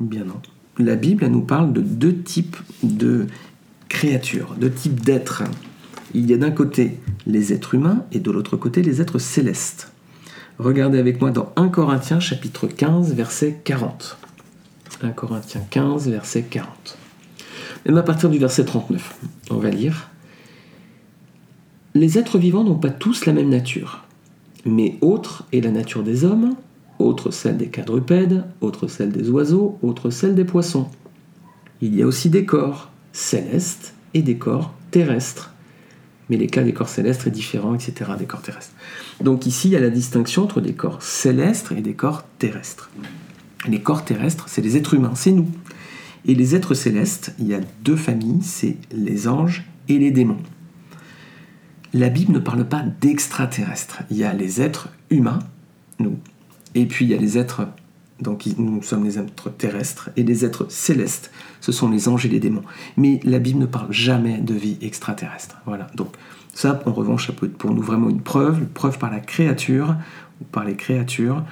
Bien 0.00 0.24
non. 0.24 0.40
La 0.78 0.96
Bible, 0.96 1.26
nous 1.26 1.42
parle 1.42 1.72
de 1.72 1.80
deux 1.80 2.16
types 2.16 2.56
de 2.82 3.26
créatures, 3.88 4.54
deux 4.58 4.70
types 4.70 5.00
d'êtres. 5.00 5.44
Il 6.14 6.28
y 6.30 6.34
a 6.34 6.38
d'un 6.38 6.50
côté 6.50 6.98
les 7.26 7.52
êtres 7.52 7.74
humains 7.74 8.04
et 8.10 8.20
de 8.20 8.30
l'autre 8.30 8.56
côté 8.56 8.82
les 8.82 9.00
êtres 9.00 9.18
célestes. 9.18 9.92
Regardez 10.58 10.98
avec 10.98 11.20
moi 11.20 11.30
dans 11.30 11.52
1 11.56 11.68
Corinthiens 11.68 12.20
chapitre 12.20 12.66
15 12.66 13.14
verset 13.14 13.60
40. 13.64 14.18
1 15.02 15.10
Corinthiens 15.10 15.62
15 15.70 16.08
verset 16.08 16.42
40. 16.42 16.98
Même 17.86 17.98
à 17.98 18.02
partir 18.02 18.30
du 18.30 18.38
verset 18.38 18.64
39, 18.64 19.16
on 19.50 19.56
va 19.56 19.70
lire. 19.70 20.10
Les 21.94 22.18
êtres 22.18 22.38
vivants 22.38 22.64
n'ont 22.64 22.78
pas 22.78 22.90
tous 22.90 23.26
la 23.26 23.32
même 23.32 23.48
nature, 23.48 24.04
mais 24.64 24.96
autre 25.00 25.44
est 25.52 25.60
la 25.60 25.70
nature 25.70 26.02
des 26.02 26.24
hommes, 26.24 26.54
autre 27.02 27.30
celle 27.30 27.56
des 27.56 27.68
quadrupèdes, 27.68 28.44
autre 28.60 28.88
celle 28.88 29.10
des 29.10 29.28
oiseaux, 29.30 29.78
autre 29.82 30.10
celle 30.10 30.34
des 30.34 30.44
poissons. 30.44 30.88
Il 31.80 31.94
y 31.94 32.02
a 32.02 32.06
aussi 32.06 32.30
des 32.30 32.44
corps 32.44 32.90
célestes 33.12 33.94
et 34.14 34.22
des 34.22 34.36
corps 34.36 34.74
terrestres. 34.90 35.52
Mais 36.30 36.36
les 36.36 36.46
cas 36.46 36.62
des 36.62 36.72
corps 36.72 36.88
célestes 36.88 37.26
est 37.26 37.30
différent, 37.30 37.74
etc., 37.74 38.12
des 38.18 38.26
corps 38.26 38.42
terrestres. 38.42 38.74
Donc 39.20 39.46
ici, 39.46 39.68
il 39.68 39.72
y 39.72 39.76
a 39.76 39.80
la 39.80 39.90
distinction 39.90 40.44
entre 40.44 40.60
des 40.60 40.74
corps 40.74 41.02
célestes 41.02 41.72
et 41.76 41.82
des 41.82 41.94
corps 41.94 42.24
terrestres. 42.38 42.90
Les 43.68 43.80
corps 43.80 44.04
terrestres, 44.04 44.48
c'est 44.48 44.62
les 44.62 44.76
êtres 44.76 44.94
humains, 44.94 45.14
c'est 45.14 45.32
nous. 45.32 45.48
Et 46.24 46.34
les 46.34 46.54
êtres 46.54 46.74
célestes, 46.74 47.34
il 47.38 47.48
y 47.48 47.54
a 47.54 47.60
deux 47.82 47.96
familles, 47.96 48.42
c'est 48.42 48.76
les 48.92 49.28
anges 49.28 49.64
et 49.88 49.98
les 49.98 50.10
démons. 50.10 50.38
La 51.92 52.08
Bible 52.08 52.32
ne 52.32 52.38
parle 52.38 52.66
pas 52.66 52.82
d'extraterrestres. 53.00 54.02
Il 54.10 54.16
y 54.16 54.24
a 54.24 54.32
les 54.32 54.62
êtres 54.62 54.88
humains, 55.10 55.40
nous, 55.98 56.18
et 56.74 56.86
puis 56.86 57.04
il 57.04 57.10
y 57.10 57.14
a 57.14 57.18
les 57.18 57.38
êtres, 57.38 57.66
donc 58.20 58.46
nous 58.58 58.82
sommes 58.82 59.04
les 59.04 59.18
êtres 59.18 59.50
terrestres, 59.50 60.10
et 60.16 60.22
les 60.22 60.44
êtres 60.44 60.66
célestes, 60.70 61.30
ce 61.60 61.72
sont 61.72 61.90
les 61.90 62.08
anges 62.08 62.26
et 62.26 62.28
les 62.28 62.40
démons. 62.40 62.64
Mais 62.96 63.20
la 63.24 63.38
Bible 63.38 63.58
ne 63.58 63.66
parle 63.66 63.92
jamais 63.92 64.38
de 64.38 64.54
vie 64.54 64.78
extraterrestre. 64.80 65.56
Voilà. 65.66 65.88
Donc 65.94 66.14
ça, 66.54 66.82
en 66.86 66.92
revanche, 66.92 67.26
ça 67.26 67.32
peut 67.32 67.46
être 67.46 67.58
pour 67.58 67.74
nous 67.74 67.82
vraiment 67.82 68.10
une 68.10 68.20
preuve, 68.20 68.58
une 68.58 68.68
preuve 68.68 68.98
par 68.98 69.10
la 69.10 69.20
créature, 69.20 69.96
ou 70.40 70.44
par 70.44 70.64
les 70.64 70.76
créatures. 70.76 71.44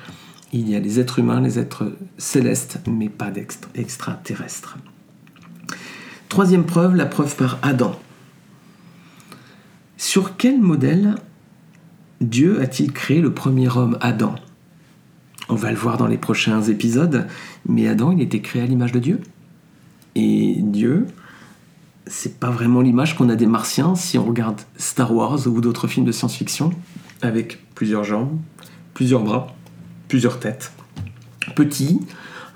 Il 0.52 0.68
y 0.68 0.74
a 0.74 0.80
les 0.80 0.98
êtres 0.98 1.20
humains, 1.20 1.40
les 1.40 1.58
êtres 1.58 1.92
célestes, 2.18 2.80
mais 2.86 3.08
pas 3.08 3.30
d'extraterrestres. 3.30 4.78
Troisième 6.28 6.64
preuve, 6.64 6.94
la 6.96 7.06
preuve 7.06 7.36
par 7.36 7.58
Adam. 7.62 7.98
Sur 9.96 10.36
quel 10.36 10.60
modèle 10.60 11.16
Dieu 12.20 12.60
a-t-il 12.60 12.92
créé 12.92 13.20
le 13.20 13.32
premier 13.32 13.68
homme, 13.68 13.96
Adam? 14.00 14.34
On 15.50 15.54
va 15.54 15.70
le 15.70 15.76
voir 15.76 15.96
dans 15.96 16.06
les 16.06 16.18
prochains 16.18 16.62
épisodes, 16.62 17.26
mais 17.68 17.88
Adam, 17.88 18.12
il 18.12 18.22
était 18.22 18.40
créé 18.40 18.62
à 18.62 18.66
l'image 18.66 18.92
de 18.92 18.98
Dieu. 18.98 19.20
Et 20.14 20.56
Dieu, 20.60 21.06
c'est 22.06 22.38
pas 22.38 22.50
vraiment 22.50 22.80
l'image 22.80 23.16
qu'on 23.16 23.28
a 23.28 23.36
des 23.36 23.46
martiens 23.46 23.94
si 23.94 24.18
on 24.18 24.24
regarde 24.24 24.60
Star 24.76 25.14
Wars 25.14 25.46
ou 25.46 25.60
d'autres 25.60 25.88
films 25.88 26.06
de 26.06 26.12
science-fiction, 26.12 26.70
avec 27.22 27.58
plusieurs 27.74 28.04
jambes, 28.04 28.38
plusieurs 28.94 29.22
bras, 29.22 29.54
plusieurs 30.08 30.40
têtes. 30.40 30.72
Petit, 31.54 32.00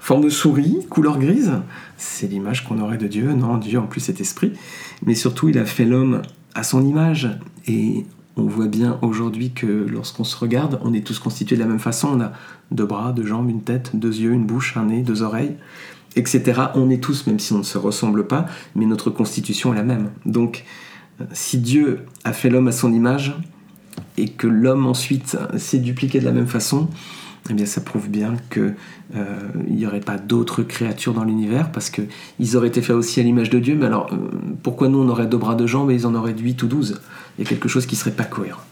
Forme 0.04 0.24
de 0.24 0.28
souris, 0.28 0.80
couleur 0.90 1.18
grise, 1.18 1.52
c'est 1.96 2.26
l'image 2.26 2.62
qu'on 2.66 2.78
aurait 2.78 2.98
de 2.98 3.06
Dieu. 3.06 3.32
Non, 3.32 3.56
Dieu 3.56 3.78
en 3.78 3.86
plus 3.86 4.10
est 4.10 4.20
esprit. 4.20 4.52
Mais 5.06 5.14
surtout, 5.14 5.48
il 5.48 5.56
a 5.56 5.64
fait 5.64 5.86
l'homme 5.86 6.20
à 6.54 6.62
son 6.62 6.86
image. 6.86 7.30
Et 7.66 8.04
on 8.36 8.44
voit 8.44 8.66
bien 8.66 8.98
aujourd'hui 9.02 9.52
que 9.52 9.66
lorsqu'on 9.66 10.24
se 10.24 10.36
regarde, 10.36 10.80
on 10.82 10.92
est 10.92 11.06
tous 11.06 11.18
constitués 11.18 11.56
de 11.56 11.60
la 11.60 11.68
même 11.68 11.78
façon. 11.78 12.08
On 12.14 12.20
a 12.20 12.32
deux 12.70 12.86
bras, 12.86 13.12
deux 13.12 13.26
jambes, 13.26 13.48
une 13.48 13.62
tête, 13.62 13.90
deux 13.94 14.16
yeux, 14.16 14.32
une 14.32 14.44
bouche, 14.44 14.76
un 14.76 14.86
nez, 14.86 15.02
deux 15.02 15.22
oreilles, 15.22 15.56
etc. 16.16 16.62
On 16.74 16.90
est 16.90 17.02
tous, 17.02 17.26
même 17.26 17.38
si 17.38 17.52
on 17.52 17.58
ne 17.58 17.62
se 17.62 17.78
ressemble 17.78 18.26
pas, 18.26 18.46
mais 18.74 18.86
notre 18.86 19.10
constitution 19.10 19.72
est 19.72 19.76
la 19.76 19.84
même. 19.84 20.10
Donc, 20.26 20.64
si 21.32 21.58
Dieu 21.58 22.00
a 22.24 22.32
fait 22.32 22.50
l'homme 22.50 22.68
à 22.68 22.72
son 22.72 22.92
image 22.92 23.36
et 24.16 24.28
que 24.28 24.48
l'homme 24.48 24.86
ensuite 24.86 25.36
s'est 25.56 25.78
dupliqué 25.78 26.18
de 26.18 26.24
la 26.24 26.32
même 26.32 26.48
façon, 26.48 26.88
eh 27.50 27.54
bien 27.54 27.66
ça 27.66 27.80
prouve 27.80 28.08
bien 28.08 28.36
qu'il 28.50 28.74
euh, 29.16 29.24
n'y 29.68 29.86
aurait 29.86 30.00
pas 30.00 30.16
d'autres 30.16 30.62
créatures 30.62 31.12
dans 31.12 31.24
l'univers 31.24 31.70
parce 31.72 31.90
qu'ils 31.90 32.56
auraient 32.56 32.68
été 32.68 32.80
faits 32.80 32.96
aussi 32.96 33.20
à 33.20 33.22
l'image 33.22 33.50
de 33.50 33.58
Dieu. 33.58 33.76
Mais 33.76 33.86
alors, 33.86 34.10
euh, 34.12 34.16
pourquoi 34.62 34.88
nous 34.88 34.98
on 34.98 35.08
aurait 35.08 35.26
deux 35.26 35.36
bras, 35.36 35.54
deux 35.54 35.66
jambes 35.66 35.90
et 35.90 35.94
ils 35.94 36.06
en 36.06 36.14
auraient 36.14 36.34
huit 36.36 36.62
ou 36.62 36.66
douze? 36.66 37.00
Il 37.38 37.44
y 37.44 37.46
a 37.46 37.48
quelque 37.48 37.68
chose 37.68 37.86
qui 37.86 37.96
serait 37.96 38.12
pas 38.12 38.24
cohérent. 38.24 38.62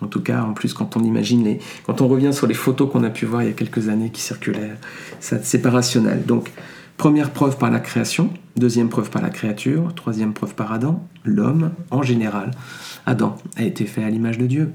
En 0.00 0.06
tout 0.06 0.20
cas, 0.20 0.42
en 0.42 0.52
plus, 0.52 0.74
quand 0.74 0.96
on 0.96 1.04
imagine 1.04 1.44
les, 1.44 1.60
quand 1.86 2.00
on 2.00 2.08
revient 2.08 2.32
sur 2.32 2.46
les 2.46 2.54
photos 2.54 2.90
qu'on 2.90 3.04
a 3.04 3.10
pu 3.10 3.26
voir 3.26 3.42
il 3.42 3.46
y 3.46 3.50
a 3.50 3.54
quelques 3.54 3.88
années 3.88 4.10
qui 4.10 4.20
circulaient, 4.20 4.74
c'est 5.20 5.62
pas 5.62 5.70
rationnel. 5.70 6.24
Donc, 6.26 6.52
première 6.96 7.30
preuve 7.30 7.56
par 7.56 7.70
la 7.70 7.80
création, 7.80 8.30
deuxième 8.56 8.88
preuve 8.88 9.10
par 9.10 9.22
la 9.22 9.30
créature, 9.30 9.94
troisième 9.94 10.34
preuve 10.34 10.54
par 10.54 10.72
Adam, 10.72 11.06
l'homme 11.24 11.72
en 11.90 12.02
général. 12.02 12.50
Adam 13.06 13.36
a 13.56 13.62
été 13.62 13.86
fait 13.86 14.04
à 14.04 14.10
l'image 14.10 14.38
de 14.38 14.46
Dieu. 14.46 14.72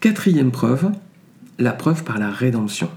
Quatrième 0.00 0.50
preuve, 0.50 0.90
la 1.58 1.72
preuve 1.72 2.04
par 2.04 2.18
la 2.18 2.30
rédemption. 2.30 2.90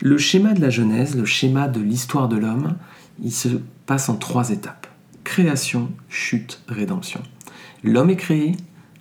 Le 0.00 0.16
schéma 0.16 0.54
de 0.54 0.60
la 0.60 0.70
Genèse, 0.70 1.16
le 1.16 1.26
schéma 1.26 1.68
de 1.68 1.80
l'histoire 1.80 2.28
de 2.28 2.36
l'homme, 2.36 2.76
il 3.22 3.32
se 3.32 3.48
passe 3.86 4.08
en 4.08 4.16
trois 4.16 4.50
étapes. 4.50 4.86
Création, 5.24 5.90
chute, 6.08 6.62
rédemption. 6.68 7.20
L'homme 7.82 8.10
est 8.10 8.16
créé, 8.16 8.56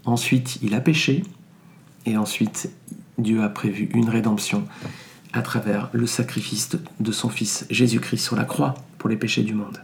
ensuite 0.05 0.59
il 0.61 0.73
a 0.73 0.81
péché, 0.81 1.23
et 2.05 2.17
ensuite 2.17 2.71
Dieu 3.17 3.41
a 3.41 3.49
prévu 3.49 3.89
une 3.93 4.09
rédemption 4.09 4.65
à 5.33 5.41
travers 5.41 5.89
le 5.93 6.07
sacrifice 6.07 6.69
de 6.99 7.11
son 7.11 7.29
Fils 7.29 7.65
Jésus-Christ 7.69 8.23
sur 8.23 8.35
la 8.35 8.45
croix 8.45 8.75
pour 8.97 9.09
les 9.09 9.17
péchés 9.17 9.43
du 9.43 9.53
monde. 9.53 9.83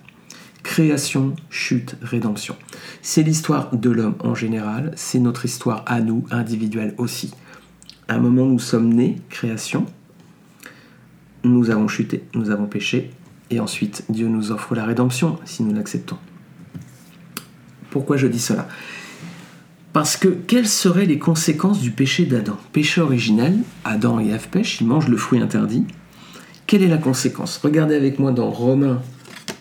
Création, 0.64 1.36
chute, 1.50 1.96
rédemption. 2.02 2.56
C'est 3.02 3.22
l'histoire 3.22 3.76
de 3.76 3.90
l'homme 3.92 4.16
en 4.22 4.34
général, 4.34 4.92
c'est 4.96 5.20
notre 5.20 5.46
histoire 5.46 5.84
à 5.86 6.02
nous, 6.02 6.26
individuelle 6.32 6.96
aussi 6.98 7.32
un 8.08 8.20
moment 8.20 8.46
nous 8.46 8.60
sommes 8.60 8.94
nés, 8.94 9.18
création, 9.30 9.86
nous 11.44 11.70
avons 11.70 11.88
chuté, 11.88 12.24
nous 12.34 12.50
avons 12.50 12.68
péché, 12.68 13.12
et 13.50 13.60
ensuite 13.60 14.06
Dieu 14.10 14.28
nous 14.28 14.52
offre 14.52 14.76
la 14.76 14.86
rédemption 14.86 15.40
si 15.46 15.64
nous 15.64 15.74
l'acceptons. 15.74 16.18
Pourquoi 17.96 18.18
je 18.18 18.28
dis 18.28 18.42
cela 18.42 18.68
Parce 19.94 20.18
que 20.18 20.28
quelles 20.28 20.68
seraient 20.68 21.06
les 21.06 21.18
conséquences 21.18 21.80
du 21.80 21.92
péché 21.92 22.26
d'Adam? 22.26 22.58
Péché 22.74 23.00
originel, 23.00 23.60
Adam 23.86 24.20
et 24.20 24.32
Ève 24.32 24.50
pêchent, 24.50 24.82
ils 24.82 24.86
mangent 24.86 25.08
le 25.08 25.16
fruit 25.16 25.40
interdit. 25.42 25.86
Quelle 26.68 26.84
est 26.84 26.90
la 26.90 26.98
conséquence? 26.98 27.58
Regardez 27.64 27.96
avec 27.96 28.20
moi 28.20 28.34
dans 28.34 28.52
Romains 28.52 29.02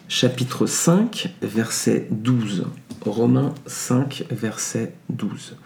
chapitre 0.08 0.66
5, 0.66 1.32
verset 1.42 2.08
12. 2.10 2.66
Romains 3.02 3.54
5, 3.66 4.24
verset 4.32 4.94
12. 5.10 5.56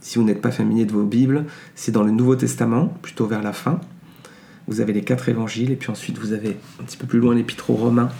Si 0.00 0.18
vous 0.18 0.24
n'êtes 0.24 0.42
pas 0.42 0.50
familier 0.50 0.86
de 0.86 0.92
vos 0.92 1.04
Bibles, 1.04 1.44
c'est 1.76 1.92
dans 1.92 2.02
le 2.02 2.10
Nouveau 2.10 2.34
Testament, 2.34 2.86
plutôt 3.00 3.28
vers 3.28 3.44
la 3.44 3.52
fin. 3.52 3.80
Vous 4.66 4.80
avez 4.80 4.92
les 4.92 5.04
quatre 5.04 5.28
évangiles, 5.28 5.70
et 5.70 5.76
puis 5.76 5.92
ensuite 5.92 6.18
vous 6.18 6.32
avez 6.32 6.56
un 6.80 6.82
petit 6.82 6.96
peu 6.96 7.06
plus 7.06 7.20
loin 7.20 7.36
l'épître 7.36 7.70
aux 7.70 7.76
Romains, 7.76 8.10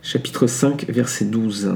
chapitre 0.00 0.46
5, 0.46 0.86
verset 0.88 1.26
12. 1.26 1.74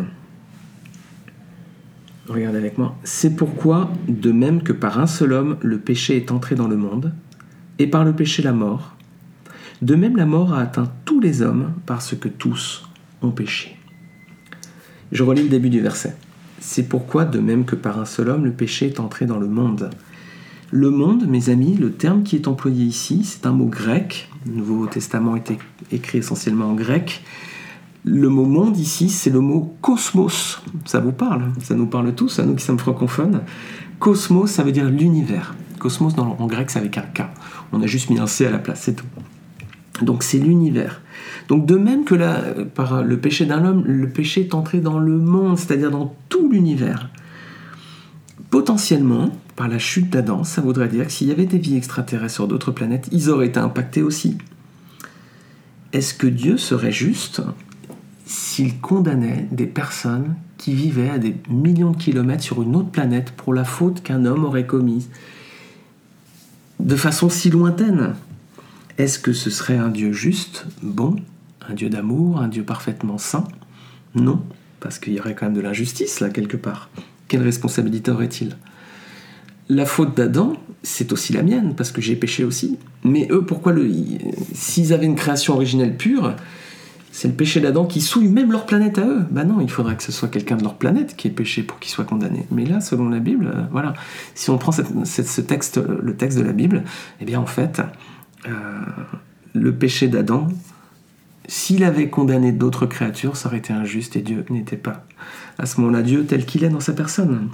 Regardez 2.28 2.58
avec 2.58 2.78
moi. 2.78 2.96
C'est 3.04 3.36
pourquoi, 3.36 3.90
de 4.08 4.30
même 4.30 4.62
que 4.62 4.72
par 4.72 4.98
un 4.98 5.06
seul 5.06 5.32
homme, 5.32 5.56
le 5.60 5.78
péché 5.78 6.16
est 6.16 6.30
entré 6.30 6.54
dans 6.54 6.68
le 6.68 6.76
monde, 6.76 7.12
et 7.78 7.86
par 7.86 8.04
le 8.04 8.12
péché 8.12 8.42
la 8.42 8.52
mort, 8.52 8.94
de 9.82 9.96
même 9.96 10.16
la 10.16 10.26
mort 10.26 10.54
a 10.54 10.60
atteint 10.60 10.92
tous 11.04 11.20
les 11.20 11.42
hommes 11.42 11.72
parce 11.86 12.14
que 12.14 12.28
tous 12.28 12.88
ont 13.20 13.32
péché. 13.32 13.76
Je 15.10 15.24
relis 15.24 15.42
le 15.42 15.48
début 15.48 15.70
du 15.70 15.80
verset. 15.80 16.14
C'est 16.60 16.88
pourquoi, 16.88 17.24
de 17.24 17.40
même 17.40 17.64
que 17.64 17.74
par 17.74 17.98
un 17.98 18.04
seul 18.04 18.28
homme, 18.28 18.44
le 18.44 18.52
péché 18.52 18.86
est 18.86 19.00
entré 19.00 19.26
dans 19.26 19.40
le 19.40 19.48
monde. 19.48 19.90
Le 20.70 20.90
monde, 20.90 21.26
mes 21.26 21.50
amis, 21.50 21.74
le 21.74 21.90
terme 21.90 22.22
qui 22.22 22.36
est 22.36 22.46
employé 22.46 22.84
ici, 22.84 23.24
c'est 23.24 23.44
un 23.44 23.52
mot 23.52 23.66
grec. 23.66 24.30
Le 24.46 24.52
Nouveau 24.52 24.86
Testament 24.86 25.34
était 25.34 25.58
écrit 25.90 26.18
essentiellement 26.18 26.70
en 26.70 26.74
grec. 26.74 27.24
Le 28.04 28.28
mot 28.28 28.44
monde 28.44 28.76
ici, 28.76 29.08
c'est 29.08 29.30
le 29.30 29.40
mot 29.40 29.76
cosmos. 29.80 30.60
Ça 30.84 30.98
vous 30.98 31.12
parle? 31.12 31.52
Ça 31.62 31.74
nous 31.74 31.86
parle 31.86 32.12
tous, 32.14 32.40
à 32.40 32.44
nous 32.44 32.56
qui 32.56 32.64
sommes 32.64 32.78
francophones. 32.78 33.42
Cosmos, 34.00 34.50
ça 34.50 34.64
veut 34.64 34.72
dire 34.72 34.90
l'univers. 34.90 35.54
Cosmos, 35.78 36.14
en 36.18 36.46
grec, 36.46 36.70
c'est 36.70 36.80
avec 36.80 36.98
un 36.98 37.02
K. 37.02 37.22
On 37.72 37.80
a 37.80 37.86
juste 37.86 38.10
mis 38.10 38.18
un 38.18 38.26
C 38.26 38.46
à 38.46 38.50
la 38.50 38.58
place, 38.58 38.82
c'est 38.82 38.94
tout. 38.94 39.06
Donc 40.00 40.24
c'est 40.24 40.38
l'univers. 40.38 41.00
Donc 41.48 41.66
de 41.66 41.76
même 41.76 42.04
que 42.04 42.64
par 42.64 43.04
le 43.04 43.18
péché 43.18 43.46
d'un 43.46 43.64
homme, 43.64 43.84
le 43.86 44.08
péché 44.08 44.40
est 44.40 44.54
entré 44.54 44.80
dans 44.80 44.98
le 44.98 45.16
monde, 45.18 45.58
c'est-à-dire 45.58 45.90
dans 45.90 46.16
tout 46.28 46.48
l'univers. 46.50 47.10
Potentiellement, 48.50 49.30
par 49.54 49.68
la 49.68 49.78
chute 49.78 50.10
d'Adam, 50.10 50.42
ça 50.44 50.60
voudrait 50.60 50.88
dire 50.88 51.06
que 51.06 51.12
s'il 51.12 51.28
y 51.28 51.30
avait 51.30 51.46
des 51.46 51.58
vies 51.58 51.76
extraterrestres 51.76 52.34
sur 52.34 52.48
d'autres 52.48 52.72
planètes, 52.72 53.08
ils 53.12 53.30
auraient 53.30 53.46
été 53.46 53.60
impactés 53.60 54.02
aussi. 54.02 54.38
Est-ce 55.92 56.14
que 56.14 56.26
Dieu 56.26 56.56
serait 56.56 56.92
juste? 56.92 57.42
S'il 58.32 58.80
condamnait 58.80 59.46
des 59.52 59.66
personnes 59.66 60.36
qui 60.56 60.72
vivaient 60.72 61.10
à 61.10 61.18
des 61.18 61.36
millions 61.50 61.90
de 61.90 61.98
kilomètres 61.98 62.42
sur 62.42 62.62
une 62.62 62.74
autre 62.76 62.88
planète 62.88 63.32
pour 63.32 63.52
la 63.52 63.64
faute 63.64 64.02
qu'un 64.02 64.24
homme 64.24 64.46
aurait 64.46 64.66
commise. 64.66 65.10
De 66.80 66.96
façon 66.96 67.28
si 67.28 67.50
lointaine 67.50 68.14
est-ce 68.96 69.18
que 69.18 69.34
ce 69.34 69.50
serait 69.50 69.76
un 69.76 69.90
Dieu 69.90 70.12
juste, 70.12 70.66
bon, 70.82 71.16
un 71.68 71.74
Dieu 71.74 71.90
d'amour, 71.90 72.40
un 72.40 72.48
Dieu 72.48 72.62
parfaitement 72.62 73.18
saint? 73.18 73.46
Non, 74.14 74.42
parce 74.80 74.98
qu'il 74.98 75.12
y 75.12 75.20
aurait 75.20 75.34
quand 75.34 75.46
même 75.46 75.54
de 75.54 75.60
l'injustice 75.60 76.20
là 76.20 76.30
quelque 76.30 76.56
part. 76.56 76.88
Quelle 77.28 77.42
responsabilité 77.42 78.10
aurait-il? 78.10 78.56
La 79.68 79.84
faute 79.84 80.16
d'Adam, 80.16 80.54
c'est 80.82 81.12
aussi 81.12 81.34
la 81.34 81.42
mienne, 81.42 81.74
parce 81.76 81.92
que 81.92 82.00
j'ai 82.00 82.16
péché 82.16 82.44
aussi. 82.44 82.78
Mais 83.04 83.28
eux, 83.30 83.44
pourquoi 83.44 83.72
le... 83.72 83.90
S'ils 84.54 84.94
avaient 84.94 85.06
une 85.06 85.16
création 85.16 85.54
originelle 85.54 85.96
pure, 85.96 86.34
c'est 87.12 87.28
le 87.28 87.34
péché 87.34 87.60
d'Adam 87.60 87.84
qui 87.84 88.00
souille 88.00 88.28
même 88.28 88.50
leur 88.50 88.64
planète 88.64 88.98
à 88.98 89.06
eux. 89.06 89.26
Ben 89.30 89.44
non, 89.44 89.60
il 89.60 89.70
faudrait 89.70 89.96
que 89.96 90.02
ce 90.02 90.10
soit 90.10 90.28
quelqu'un 90.28 90.56
de 90.56 90.62
leur 90.62 90.76
planète 90.76 91.14
qui 91.14 91.28
ait 91.28 91.30
péché 91.30 91.62
pour 91.62 91.78
qu'il 91.78 91.92
soit 91.92 92.06
condamné. 92.06 92.46
Mais 92.50 92.64
là, 92.64 92.80
selon 92.80 93.10
la 93.10 93.18
Bible, 93.18 93.52
euh, 93.54 93.62
voilà. 93.70 93.92
Si 94.34 94.48
on 94.48 94.56
prend 94.56 94.72
ce 94.72 95.40
texte, 95.42 95.78
le 95.78 96.16
texte 96.16 96.38
de 96.38 96.42
la 96.42 96.52
Bible, 96.52 96.84
eh 97.20 97.26
bien 97.26 97.38
en 97.38 97.46
fait, 97.46 97.82
euh, 98.48 98.50
le 99.54 99.74
péché 99.74 100.08
d'Adam, 100.08 100.48
s'il 101.46 101.84
avait 101.84 102.08
condamné 102.08 102.50
d'autres 102.50 102.86
créatures, 102.86 103.36
ça 103.36 103.50
aurait 103.50 103.58
été 103.58 103.74
injuste 103.74 104.16
et 104.16 104.22
Dieu 104.22 104.46
n'était 104.48 104.78
pas 104.78 105.04
à 105.58 105.66
ce 105.66 105.82
moment-là 105.82 106.02
Dieu 106.02 106.24
tel 106.24 106.46
qu'il 106.46 106.64
est 106.64 106.70
dans 106.70 106.80
sa 106.80 106.94
personne. 106.94 107.50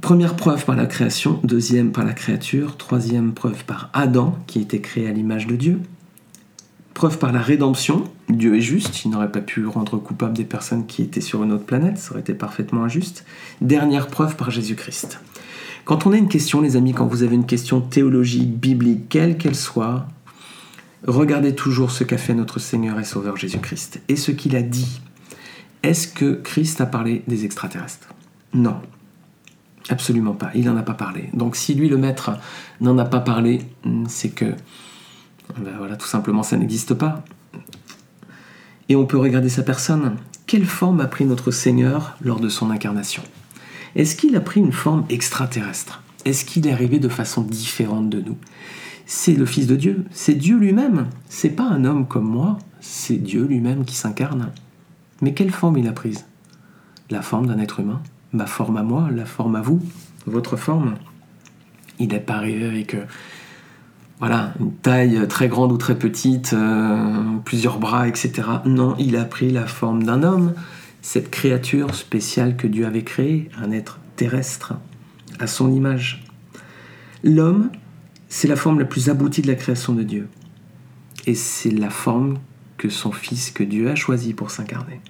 Première 0.00 0.34
preuve 0.34 0.64
par 0.64 0.74
la 0.74 0.86
création, 0.86 1.38
deuxième 1.44 1.92
par 1.92 2.04
la 2.04 2.14
créature, 2.14 2.76
troisième 2.76 3.32
preuve 3.32 3.64
par 3.64 3.90
Adam 3.92 4.36
qui 4.48 4.60
était 4.60 4.80
créé 4.80 5.08
à 5.08 5.12
l'image 5.12 5.46
de 5.46 5.54
Dieu. 5.54 5.80
Preuve 6.94 7.18
par 7.18 7.32
la 7.32 7.40
rédemption, 7.40 8.04
Dieu 8.28 8.56
est 8.56 8.60
juste, 8.60 9.04
il 9.04 9.10
n'aurait 9.10 9.32
pas 9.32 9.40
pu 9.40 9.66
rendre 9.66 9.96
coupable 9.98 10.36
des 10.36 10.44
personnes 10.44 10.86
qui 10.86 11.02
étaient 11.02 11.20
sur 11.20 11.42
une 11.42 11.52
autre 11.52 11.64
planète, 11.64 11.98
ça 11.98 12.12
aurait 12.12 12.20
été 12.20 12.34
parfaitement 12.34 12.84
injuste. 12.84 13.24
Dernière 13.60 14.08
preuve 14.08 14.36
par 14.36 14.50
Jésus-Christ. 14.50 15.20
Quand 15.84 16.06
on 16.06 16.12
a 16.12 16.16
une 16.16 16.28
question, 16.28 16.60
les 16.60 16.76
amis, 16.76 16.92
quand 16.92 17.06
vous 17.06 17.22
avez 17.22 17.34
une 17.34 17.46
question 17.46 17.80
théologique, 17.80 18.58
biblique, 18.58 19.08
quelle 19.08 19.38
qu'elle 19.38 19.56
soit, 19.56 20.06
regardez 21.06 21.54
toujours 21.54 21.90
ce 21.90 22.04
qu'a 22.04 22.18
fait 22.18 22.34
notre 22.34 22.58
Seigneur 22.58 22.98
et 23.00 23.04
Sauveur 23.04 23.36
Jésus-Christ 23.36 24.02
et 24.08 24.16
ce 24.16 24.30
qu'il 24.30 24.56
a 24.56 24.62
dit. 24.62 25.00
Est-ce 25.82 26.08
que 26.08 26.34
Christ 26.34 26.80
a 26.80 26.86
parlé 26.86 27.22
des 27.26 27.44
extraterrestres? 27.44 28.08
Non. 28.52 28.76
Absolument 29.88 30.34
pas. 30.34 30.50
Il 30.54 30.66
n'en 30.66 30.76
a 30.76 30.82
pas 30.82 30.94
parlé. 30.94 31.30
Donc 31.32 31.56
si 31.56 31.74
lui, 31.74 31.88
le 31.88 31.96
maître, 31.96 32.32
n'en 32.80 32.98
a 32.98 33.04
pas 33.06 33.20
parlé, 33.20 33.62
c'est 34.08 34.28
que, 34.28 34.54
ben 35.62 35.74
voilà, 35.78 35.96
tout 35.96 36.06
simplement, 36.06 36.42
ça 36.42 36.56
n'existe 36.56 36.94
pas. 36.94 37.24
Et 38.88 38.96
on 38.96 39.06
peut 39.06 39.18
regarder 39.18 39.48
sa 39.48 39.62
personne. 39.62 40.16
Quelle 40.46 40.66
forme 40.66 41.00
a 41.00 41.06
pris 41.06 41.24
notre 41.24 41.50
Seigneur 41.50 42.16
lors 42.20 42.40
de 42.40 42.48
son 42.48 42.70
incarnation? 42.70 43.22
Est-ce 43.94 44.16
qu'il 44.16 44.36
a 44.36 44.40
pris 44.40 44.60
une 44.60 44.72
forme 44.72 45.04
extraterrestre? 45.08 46.02
Est-ce 46.24 46.44
qu'il 46.44 46.66
est 46.66 46.72
arrivé 46.72 46.98
de 46.98 47.08
façon 47.08 47.42
différente 47.42 48.10
de 48.10 48.20
nous? 48.20 48.36
C'est 49.06 49.34
le 49.34 49.46
Fils 49.46 49.66
de 49.66 49.76
Dieu, 49.76 50.04
c'est 50.12 50.34
Dieu 50.34 50.56
lui-même. 50.56 51.06
C'est 51.28 51.50
pas 51.50 51.64
un 51.64 51.84
homme 51.84 52.06
comme 52.06 52.28
moi, 52.28 52.58
c'est 52.80 53.16
Dieu 53.16 53.44
lui-même 53.44 53.84
qui 53.84 53.94
s'incarne. 53.94 54.50
Mais 55.20 55.34
quelle 55.34 55.50
forme 55.50 55.78
il 55.78 55.88
a 55.88 55.92
prise? 55.92 56.26
La 57.10 57.22
forme 57.22 57.46
d'un 57.46 57.58
être 57.58 57.80
humain. 57.80 58.00
Ma 58.32 58.46
forme 58.46 58.76
à 58.76 58.82
moi, 58.82 59.08
la 59.12 59.26
forme 59.26 59.56
à 59.56 59.60
vous, 59.60 59.80
votre 60.26 60.56
forme? 60.56 60.94
Il 61.98 62.08
n'est 62.08 62.20
pas 62.20 62.34
arrivé 62.34 62.64
avec 62.64 62.94
euh, 62.94 63.04
voilà, 64.20 64.52
une 64.60 64.72
taille 64.72 65.26
très 65.28 65.48
grande 65.48 65.72
ou 65.72 65.78
très 65.78 65.98
petite, 65.98 66.52
euh, 66.52 67.22
plusieurs 67.44 67.78
bras, 67.78 68.06
etc. 68.06 68.42
Non, 68.66 68.94
il 68.98 69.16
a 69.16 69.24
pris 69.24 69.50
la 69.50 69.66
forme 69.66 70.02
d'un 70.02 70.22
homme, 70.22 70.52
cette 71.00 71.30
créature 71.30 71.94
spéciale 71.94 72.56
que 72.56 72.66
Dieu 72.66 72.84
avait 72.84 73.02
créée, 73.02 73.48
un 73.60 73.72
être 73.72 73.98
terrestre, 74.16 74.74
à 75.38 75.46
son 75.46 75.72
image. 75.72 76.22
L'homme, 77.24 77.70
c'est 78.28 78.46
la 78.46 78.56
forme 78.56 78.78
la 78.78 78.84
plus 78.84 79.08
aboutie 79.08 79.40
de 79.40 79.46
la 79.46 79.54
création 79.54 79.94
de 79.94 80.02
Dieu. 80.02 80.28
Et 81.26 81.34
c'est 81.34 81.70
la 81.70 81.90
forme 81.90 82.38
que 82.76 82.90
son 82.90 83.12
Fils, 83.12 83.50
que 83.50 83.64
Dieu 83.64 83.90
a 83.90 83.94
choisi 83.94 84.34
pour 84.34 84.50
s'incarner. 84.50 85.00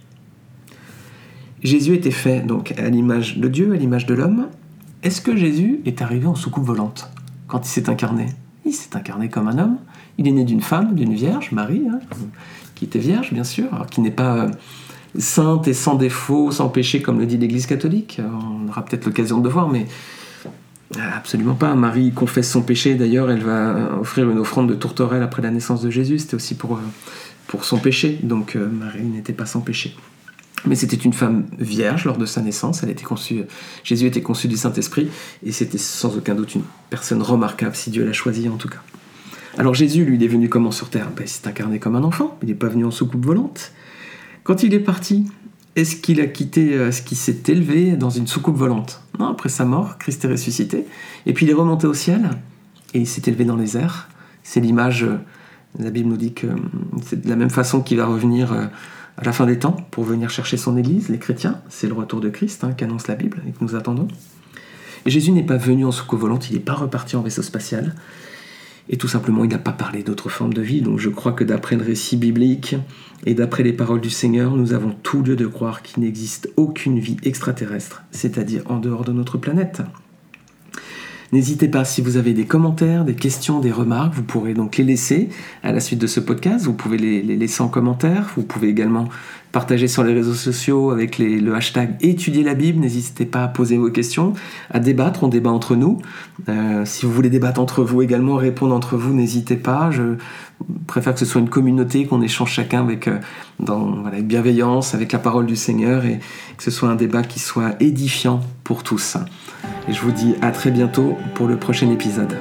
Jésus 1.64 1.95
était 1.95 2.12
fait 2.12 2.40
donc 2.40 2.73
à 2.79 2.88
l'image 2.88 3.38
de 3.38 3.49
Dieu, 3.49 3.73
à 3.73 3.76
l'image 3.76 4.07
de 4.07 4.14
l'homme. 4.14 4.49
Est-ce 5.02 5.21
que 5.21 5.37
Jésus 5.37 5.81
est 5.85 6.00
arrivé 6.00 6.26
en 6.26 6.37
soucoupe 6.37 6.64
volante 6.64 7.11
quand 7.49 7.67
il 7.67 7.69
s'est 7.69 7.90
incarné? 7.90 8.26
Il 8.64 8.73
s'est 8.73 8.97
incarné 8.97 9.29
comme 9.29 9.49
un 9.49 9.59
homme. 9.59 9.79
Il 10.19 10.29
est 10.29 10.33
né 10.33 10.45
d'une 10.45 10.61
femme, 10.61 10.95
d'une 10.95 11.14
vierge, 11.14 11.52
Marie, 11.52 11.83
hein, 11.90 12.00
qui 12.75 12.85
était 12.85 12.99
vierge 12.99 13.33
bien 13.33 13.45
sûr, 13.45 13.69
qui 13.90 14.00
n'est 14.00 14.11
pas 14.11 14.37
euh, 14.37 14.50
sainte 15.19 15.67
et 15.69 15.75
sans 15.75 15.95
défaut, 15.95 16.50
sans 16.50 16.69
péché 16.69 17.00
comme 17.00 17.19
le 17.19 17.26
dit 17.26 17.38
l'Église 17.38 17.67
catholique. 17.67 18.21
On 18.21 18.69
aura 18.69 18.85
peut-être 18.85 19.07
l'occasion 19.07 19.38
de 19.38 19.45
le 19.45 19.50
voir, 19.50 19.69
mais 19.69 19.87
euh, 20.97 21.00
absolument 21.17 21.55
pas. 21.55 21.75
Marie 21.75 22.12
confesse 22.12 22.50
son 22.50 22.62
péché. 22.62 22.95
D'ailleurs, 22.95 23.31
elle 23.31 23.43
va 23.43 23.99
offrir 24.00 24.31
une 24.31 24.38
offrande 24.38 24.69
de 24.69 24.75
tourterelle 24.75 25.23
après 25.23 25.43
la 25.43 25.50
naissance 25.50 25.83
de 25.83 25.90
Jésus. 25.90 26.19
C'était 26.19 26.35
aussi 26.35 26.55
euh, 26.55 26.76
pour 27.47 27.64
son 27.64 27.79
péché. 27.79 28.19
Donc 28.23 28.57
Marie 28.57 29.05
n'était 29.05 29.33
pas 29.33 29.47
sans 29.47 29.61
péché. 29.61 29.97
Mais 30.67 30.75
c'était 30.75 30.97
une 30.97 31.12
femme 31.12 31.47
vierge 31.59 32.05
lors 32.05 32.19
de 32.19 32.26
sa 32.26 32.43
naissance. 32.43 32.83
Elle 32.83 32.90
était 32.90 33.05
conçue, 33.05 33.45
Jésus 33.83 34.07
était 34.07 34.23
conçu 34.23 34.49
du 34.49 34.57
Saint-Esprit, 34.57 35.09
et 35.45 35.52
c'était 35.52 35.79
sans 35.79 36.17
aucun 36.17 36.35
doute 36.35 36.55
une 36.55 36.62
personne 36.90 37.23
remarquable, 37.23 37.75
si 37.75 37.90
Dieu 37.90 38.05
l'a 38.05 38.12
choisi 38.12 38.49
en 38.49 38.57
tout 38.57 38.69
cas. 38.69 38.81
Alors 39.59 39.75
Jésus, 39.75 40.05
lui, 40.05 40.17
il 40.17 40.23
est 40.23 40.29
venu 40.29 40.49
comment 40.49 40.71
sur 40.71 40.90
terre? 40.90 41.09
Ben, 41.17 41.25
Il 41.25 41.29
s'est 41.29 41.49
incarné 41.49 41.79
comme 41.79 41.97
un 41.97 42.05
enfant, 42.05 42.38
il 42.43 42.49
n'est 42.49 42.55
pas 42.55 42.69
venu 42.69 42.85
en 42.85 42.90
soucoupe 42.90 43.25
volante. 43.25 43.73
Quand 44.45 44.62
il 44.62 44.75
est 44.75 44.81
parti, 44.81 45.26
est-ce 45.76 45.97
qu'il 45.97 46.21
a 46.21 46.26
quitté, 46.26 46.75
euh, 46.75 46.88
est-ce 46.88 47.02
qu'il 47.02 47.17
s'est 47.17 47.43
élevé 47.49 47.93
dans 47.93 48.11
une 48.11 48.26
soucoupe 48.26 48.57
volante? 48.57 49.02
Non, 49.19 49.29
après 49.29 49.49
sa 49.49 49.64
mort, 49.64 49.99
Christ 49.99 50.25
est 50.25 50.29
ressuscité, 50.29 50.85
et 51.26 51.33
puis 51.33 51.47
il 51.47 51.50
est 51.50 51.55
remonté 51.55 51.87
au 51.87 51.95
ciel, 51.95 52.31
et 52.95 53.00
il 53.00 53.07
s'est 53.07 53.23
élevé 53.26 53.45
dans 53.45 53.57
les 53.57 53.76
airs. 53.76 54.09
C'est 54.43 54.61
l'image, 54.61 55.05
euh, 55.05 55.17
la 55.79 55.90
Bible 55.90 56.09
nous 56.09 56.17
dit 56.17 56.33
que 56.33 56.47
euh, 56.47 56.57
c'est 57.05 57.23
de 57.23 57.29
la 57.29 57.37
même 57.37 57.50
façon 57.50 57.83
qu'il 57.83 57.99
va 57.99 58.07
revenir 58.07 58.52
à 59.21 59.25
la 59.25 59.33
fin 59.33 59.47
des 59.47 59.59
temps 59.59 59.77
pour 59.91 60.05
venir 60.05 60.31
chercher 60.31 60.57
son 60.57 60.77
Église, 60.77 61.11
les 61.11 61.19
chrétiens. 61.19 61.61
C'est 61.69 61.87
le 61.87 61.93
retour 61.93 62.21
de 62.21 62.31
Christ 62.31 62.65
hein, 62.65 62.73
qu'annonce 62.73 63.07
la 63.07 63.15
Bible 63.15 63.43
et 63.47 63.53
que 63.53 63.62
nous 63.62 63.75
attendons. 63.75 64.09
Jésus 65.05 65.31
n'est 65.33 65.45
pas 65.45 65.57
venu 65.57 65.85
en 65.85 65.93
soucoupe 65.93 66.21
volante, 66.21 66.50
il 66.50 66.55
n'est 66.55 66.61
pas 66.61 66.75
reparti 66.75 67.17
en 67.17 67.23
vaisseau 67.23 67.43
spatial. 67.43 67.95
Et 68.89 68.97
tout 68.97 69.09
simplement, 69.09 69.45
il 69.45 69.50
n'a 69.50 69.59
pas 69.59 69.73
parlé 69.73 70.03
d'autres 70.03 70.31
formes 70.31 70.55
de 70.55 70.62
vie. 70.62 70.81
Donc 70.81 70.99
je 70.99 71.11
crois 71.11 71.33
que 71.33 71.45
d'après 71.45 71.77
le 71.77 71.85
récit 71.85 72.17
biblique 72.17 72.75
et 73.25 73.35
d'après 73.35 73.62
les 73.62 73.73
paroles 73.73 74.00
du 74.00 74.11
Seigneur, 74.11 74.57
nous 74.57 74.73
avons 74.73 74.91
tout 75.03 75.23
lieu 75.23 75.37
de 75.37 75.47
croire 75.47 75.83
qu'il 75.83 76.03
n'existe 76.03 76.50
aucune 76.57 76.99
vie 76.99 77.19
extraterrestre, 77.23 78.03
c'est-à-dire 78.11 78.62
en 78.67 78.79
dehors 78.79 79.05
de 79.05 79.12
notre 79.12 79.39
planète. 79.39 79.83
N'hésitez 81.33 81.69
pas, 81.69 81.85
si 81.85 82.01
vous 82.01 82.17
avez 82.17 82.33
des 82.33 82.45
commentaires, 82.45 83.05
des 83.05 83.15
questions, 83.15 83.61
des 83.61 83.71
remarques, 83.71 84.15
vous 84.15 84.25
pourrez 84.25 84.53
donc 84.53 84.77
les 84.79 84.85
laisser 84.85 85.29
à 85.63 85.71
la 85.71 85.79
suite 85.79 86.01
de 86.01 86.09
ce 86.09 86.19
podcast. 86.19 86.65
Vous 86.65 86.73
pouvez 86.73 86.99
les, 86.99 87.23
laisser 87.23 87.63
en 87.63 87.69
commentaire. 87.69 88.31
Vous 88.37 88.43
pouvez 88.43 88.69
également 88.69 89.09
partager 89.53 89.87
sur 89.87 90.03
les 90.03 90.13
réseaux 90.13 90.35
sociaux 90.35 90.91
avec 90.91 91.19
le 91.19 91.55
hashtag 91.55 91.97
étudier 92.01 92.43
la 92.43 92.55
Bible. 92.55 92.81
N'hésitez 92.81 93.27
pas 93.27 93.45
à 93.45 93.49
poser 93.49 93.77
vos 93.77 93.91
questions, 93.91 94.33
à 94.73 94.81
débattre. 94.81 95.23
On 95.23 95.29
débat 95.29 95.51
entre 95.51 95.77
nous. 95.77 95.99
Euh, 96.49 96.85
si 96.85 97.07
vous 97.07 97.12
voulez 97.12 97.31
débattre 97.31 97.61
entre 97.61 97.85
vous 97.85 98.03
également, 98.03 98.35
répondre 98.35 98.75
entre 98.75 98.97
vous, 98.97 99.14
n'hésitez 99.14 99.57
pas. 99.57 99.93
Je 99.93 100.16
préfère 100.88 101.14
que 101.14 101.21
ce 101.21 101.27
soit 101.27 101.40
une 101.40 101.49
communauté, 101.49 102.07
qu'on 102.07 102.23
échange 102.23 102.51
chacun 102.51 102.81
avec, 102.81 103.07
euh, 103.07 103.19
dans, 103.61 104.05
avec 104.05 104.27
bienveillance, 104.27 104.97
avec 104.97 105.12
la 105.12 105.21
parole 105.21 105.47
du 105.47 105.57
Seigneur 105.57 106.05
et 106.05 106.19
que 106.57 106.64
ce 106.64 106.73
soit 106.73 106.88
un 106.88 106.97
débat 106.97 107.23
qui 107.23 107.38
soit 107.38 107.81
édifiant 107.81 108.40
pour 108.64 108.83
tous. 108.83 109.16
Et 109.88 109.92
je 109.92 110.01
vous 110.01 110.12
dis 110.12 110.35
à 110.42 110.51
très 110.51 110.70
bientôt 110.70 111.18
pour 111.35 111.46
le 111.46 111.57
prochain 111.57 111.90
épisode. 111.90 112.37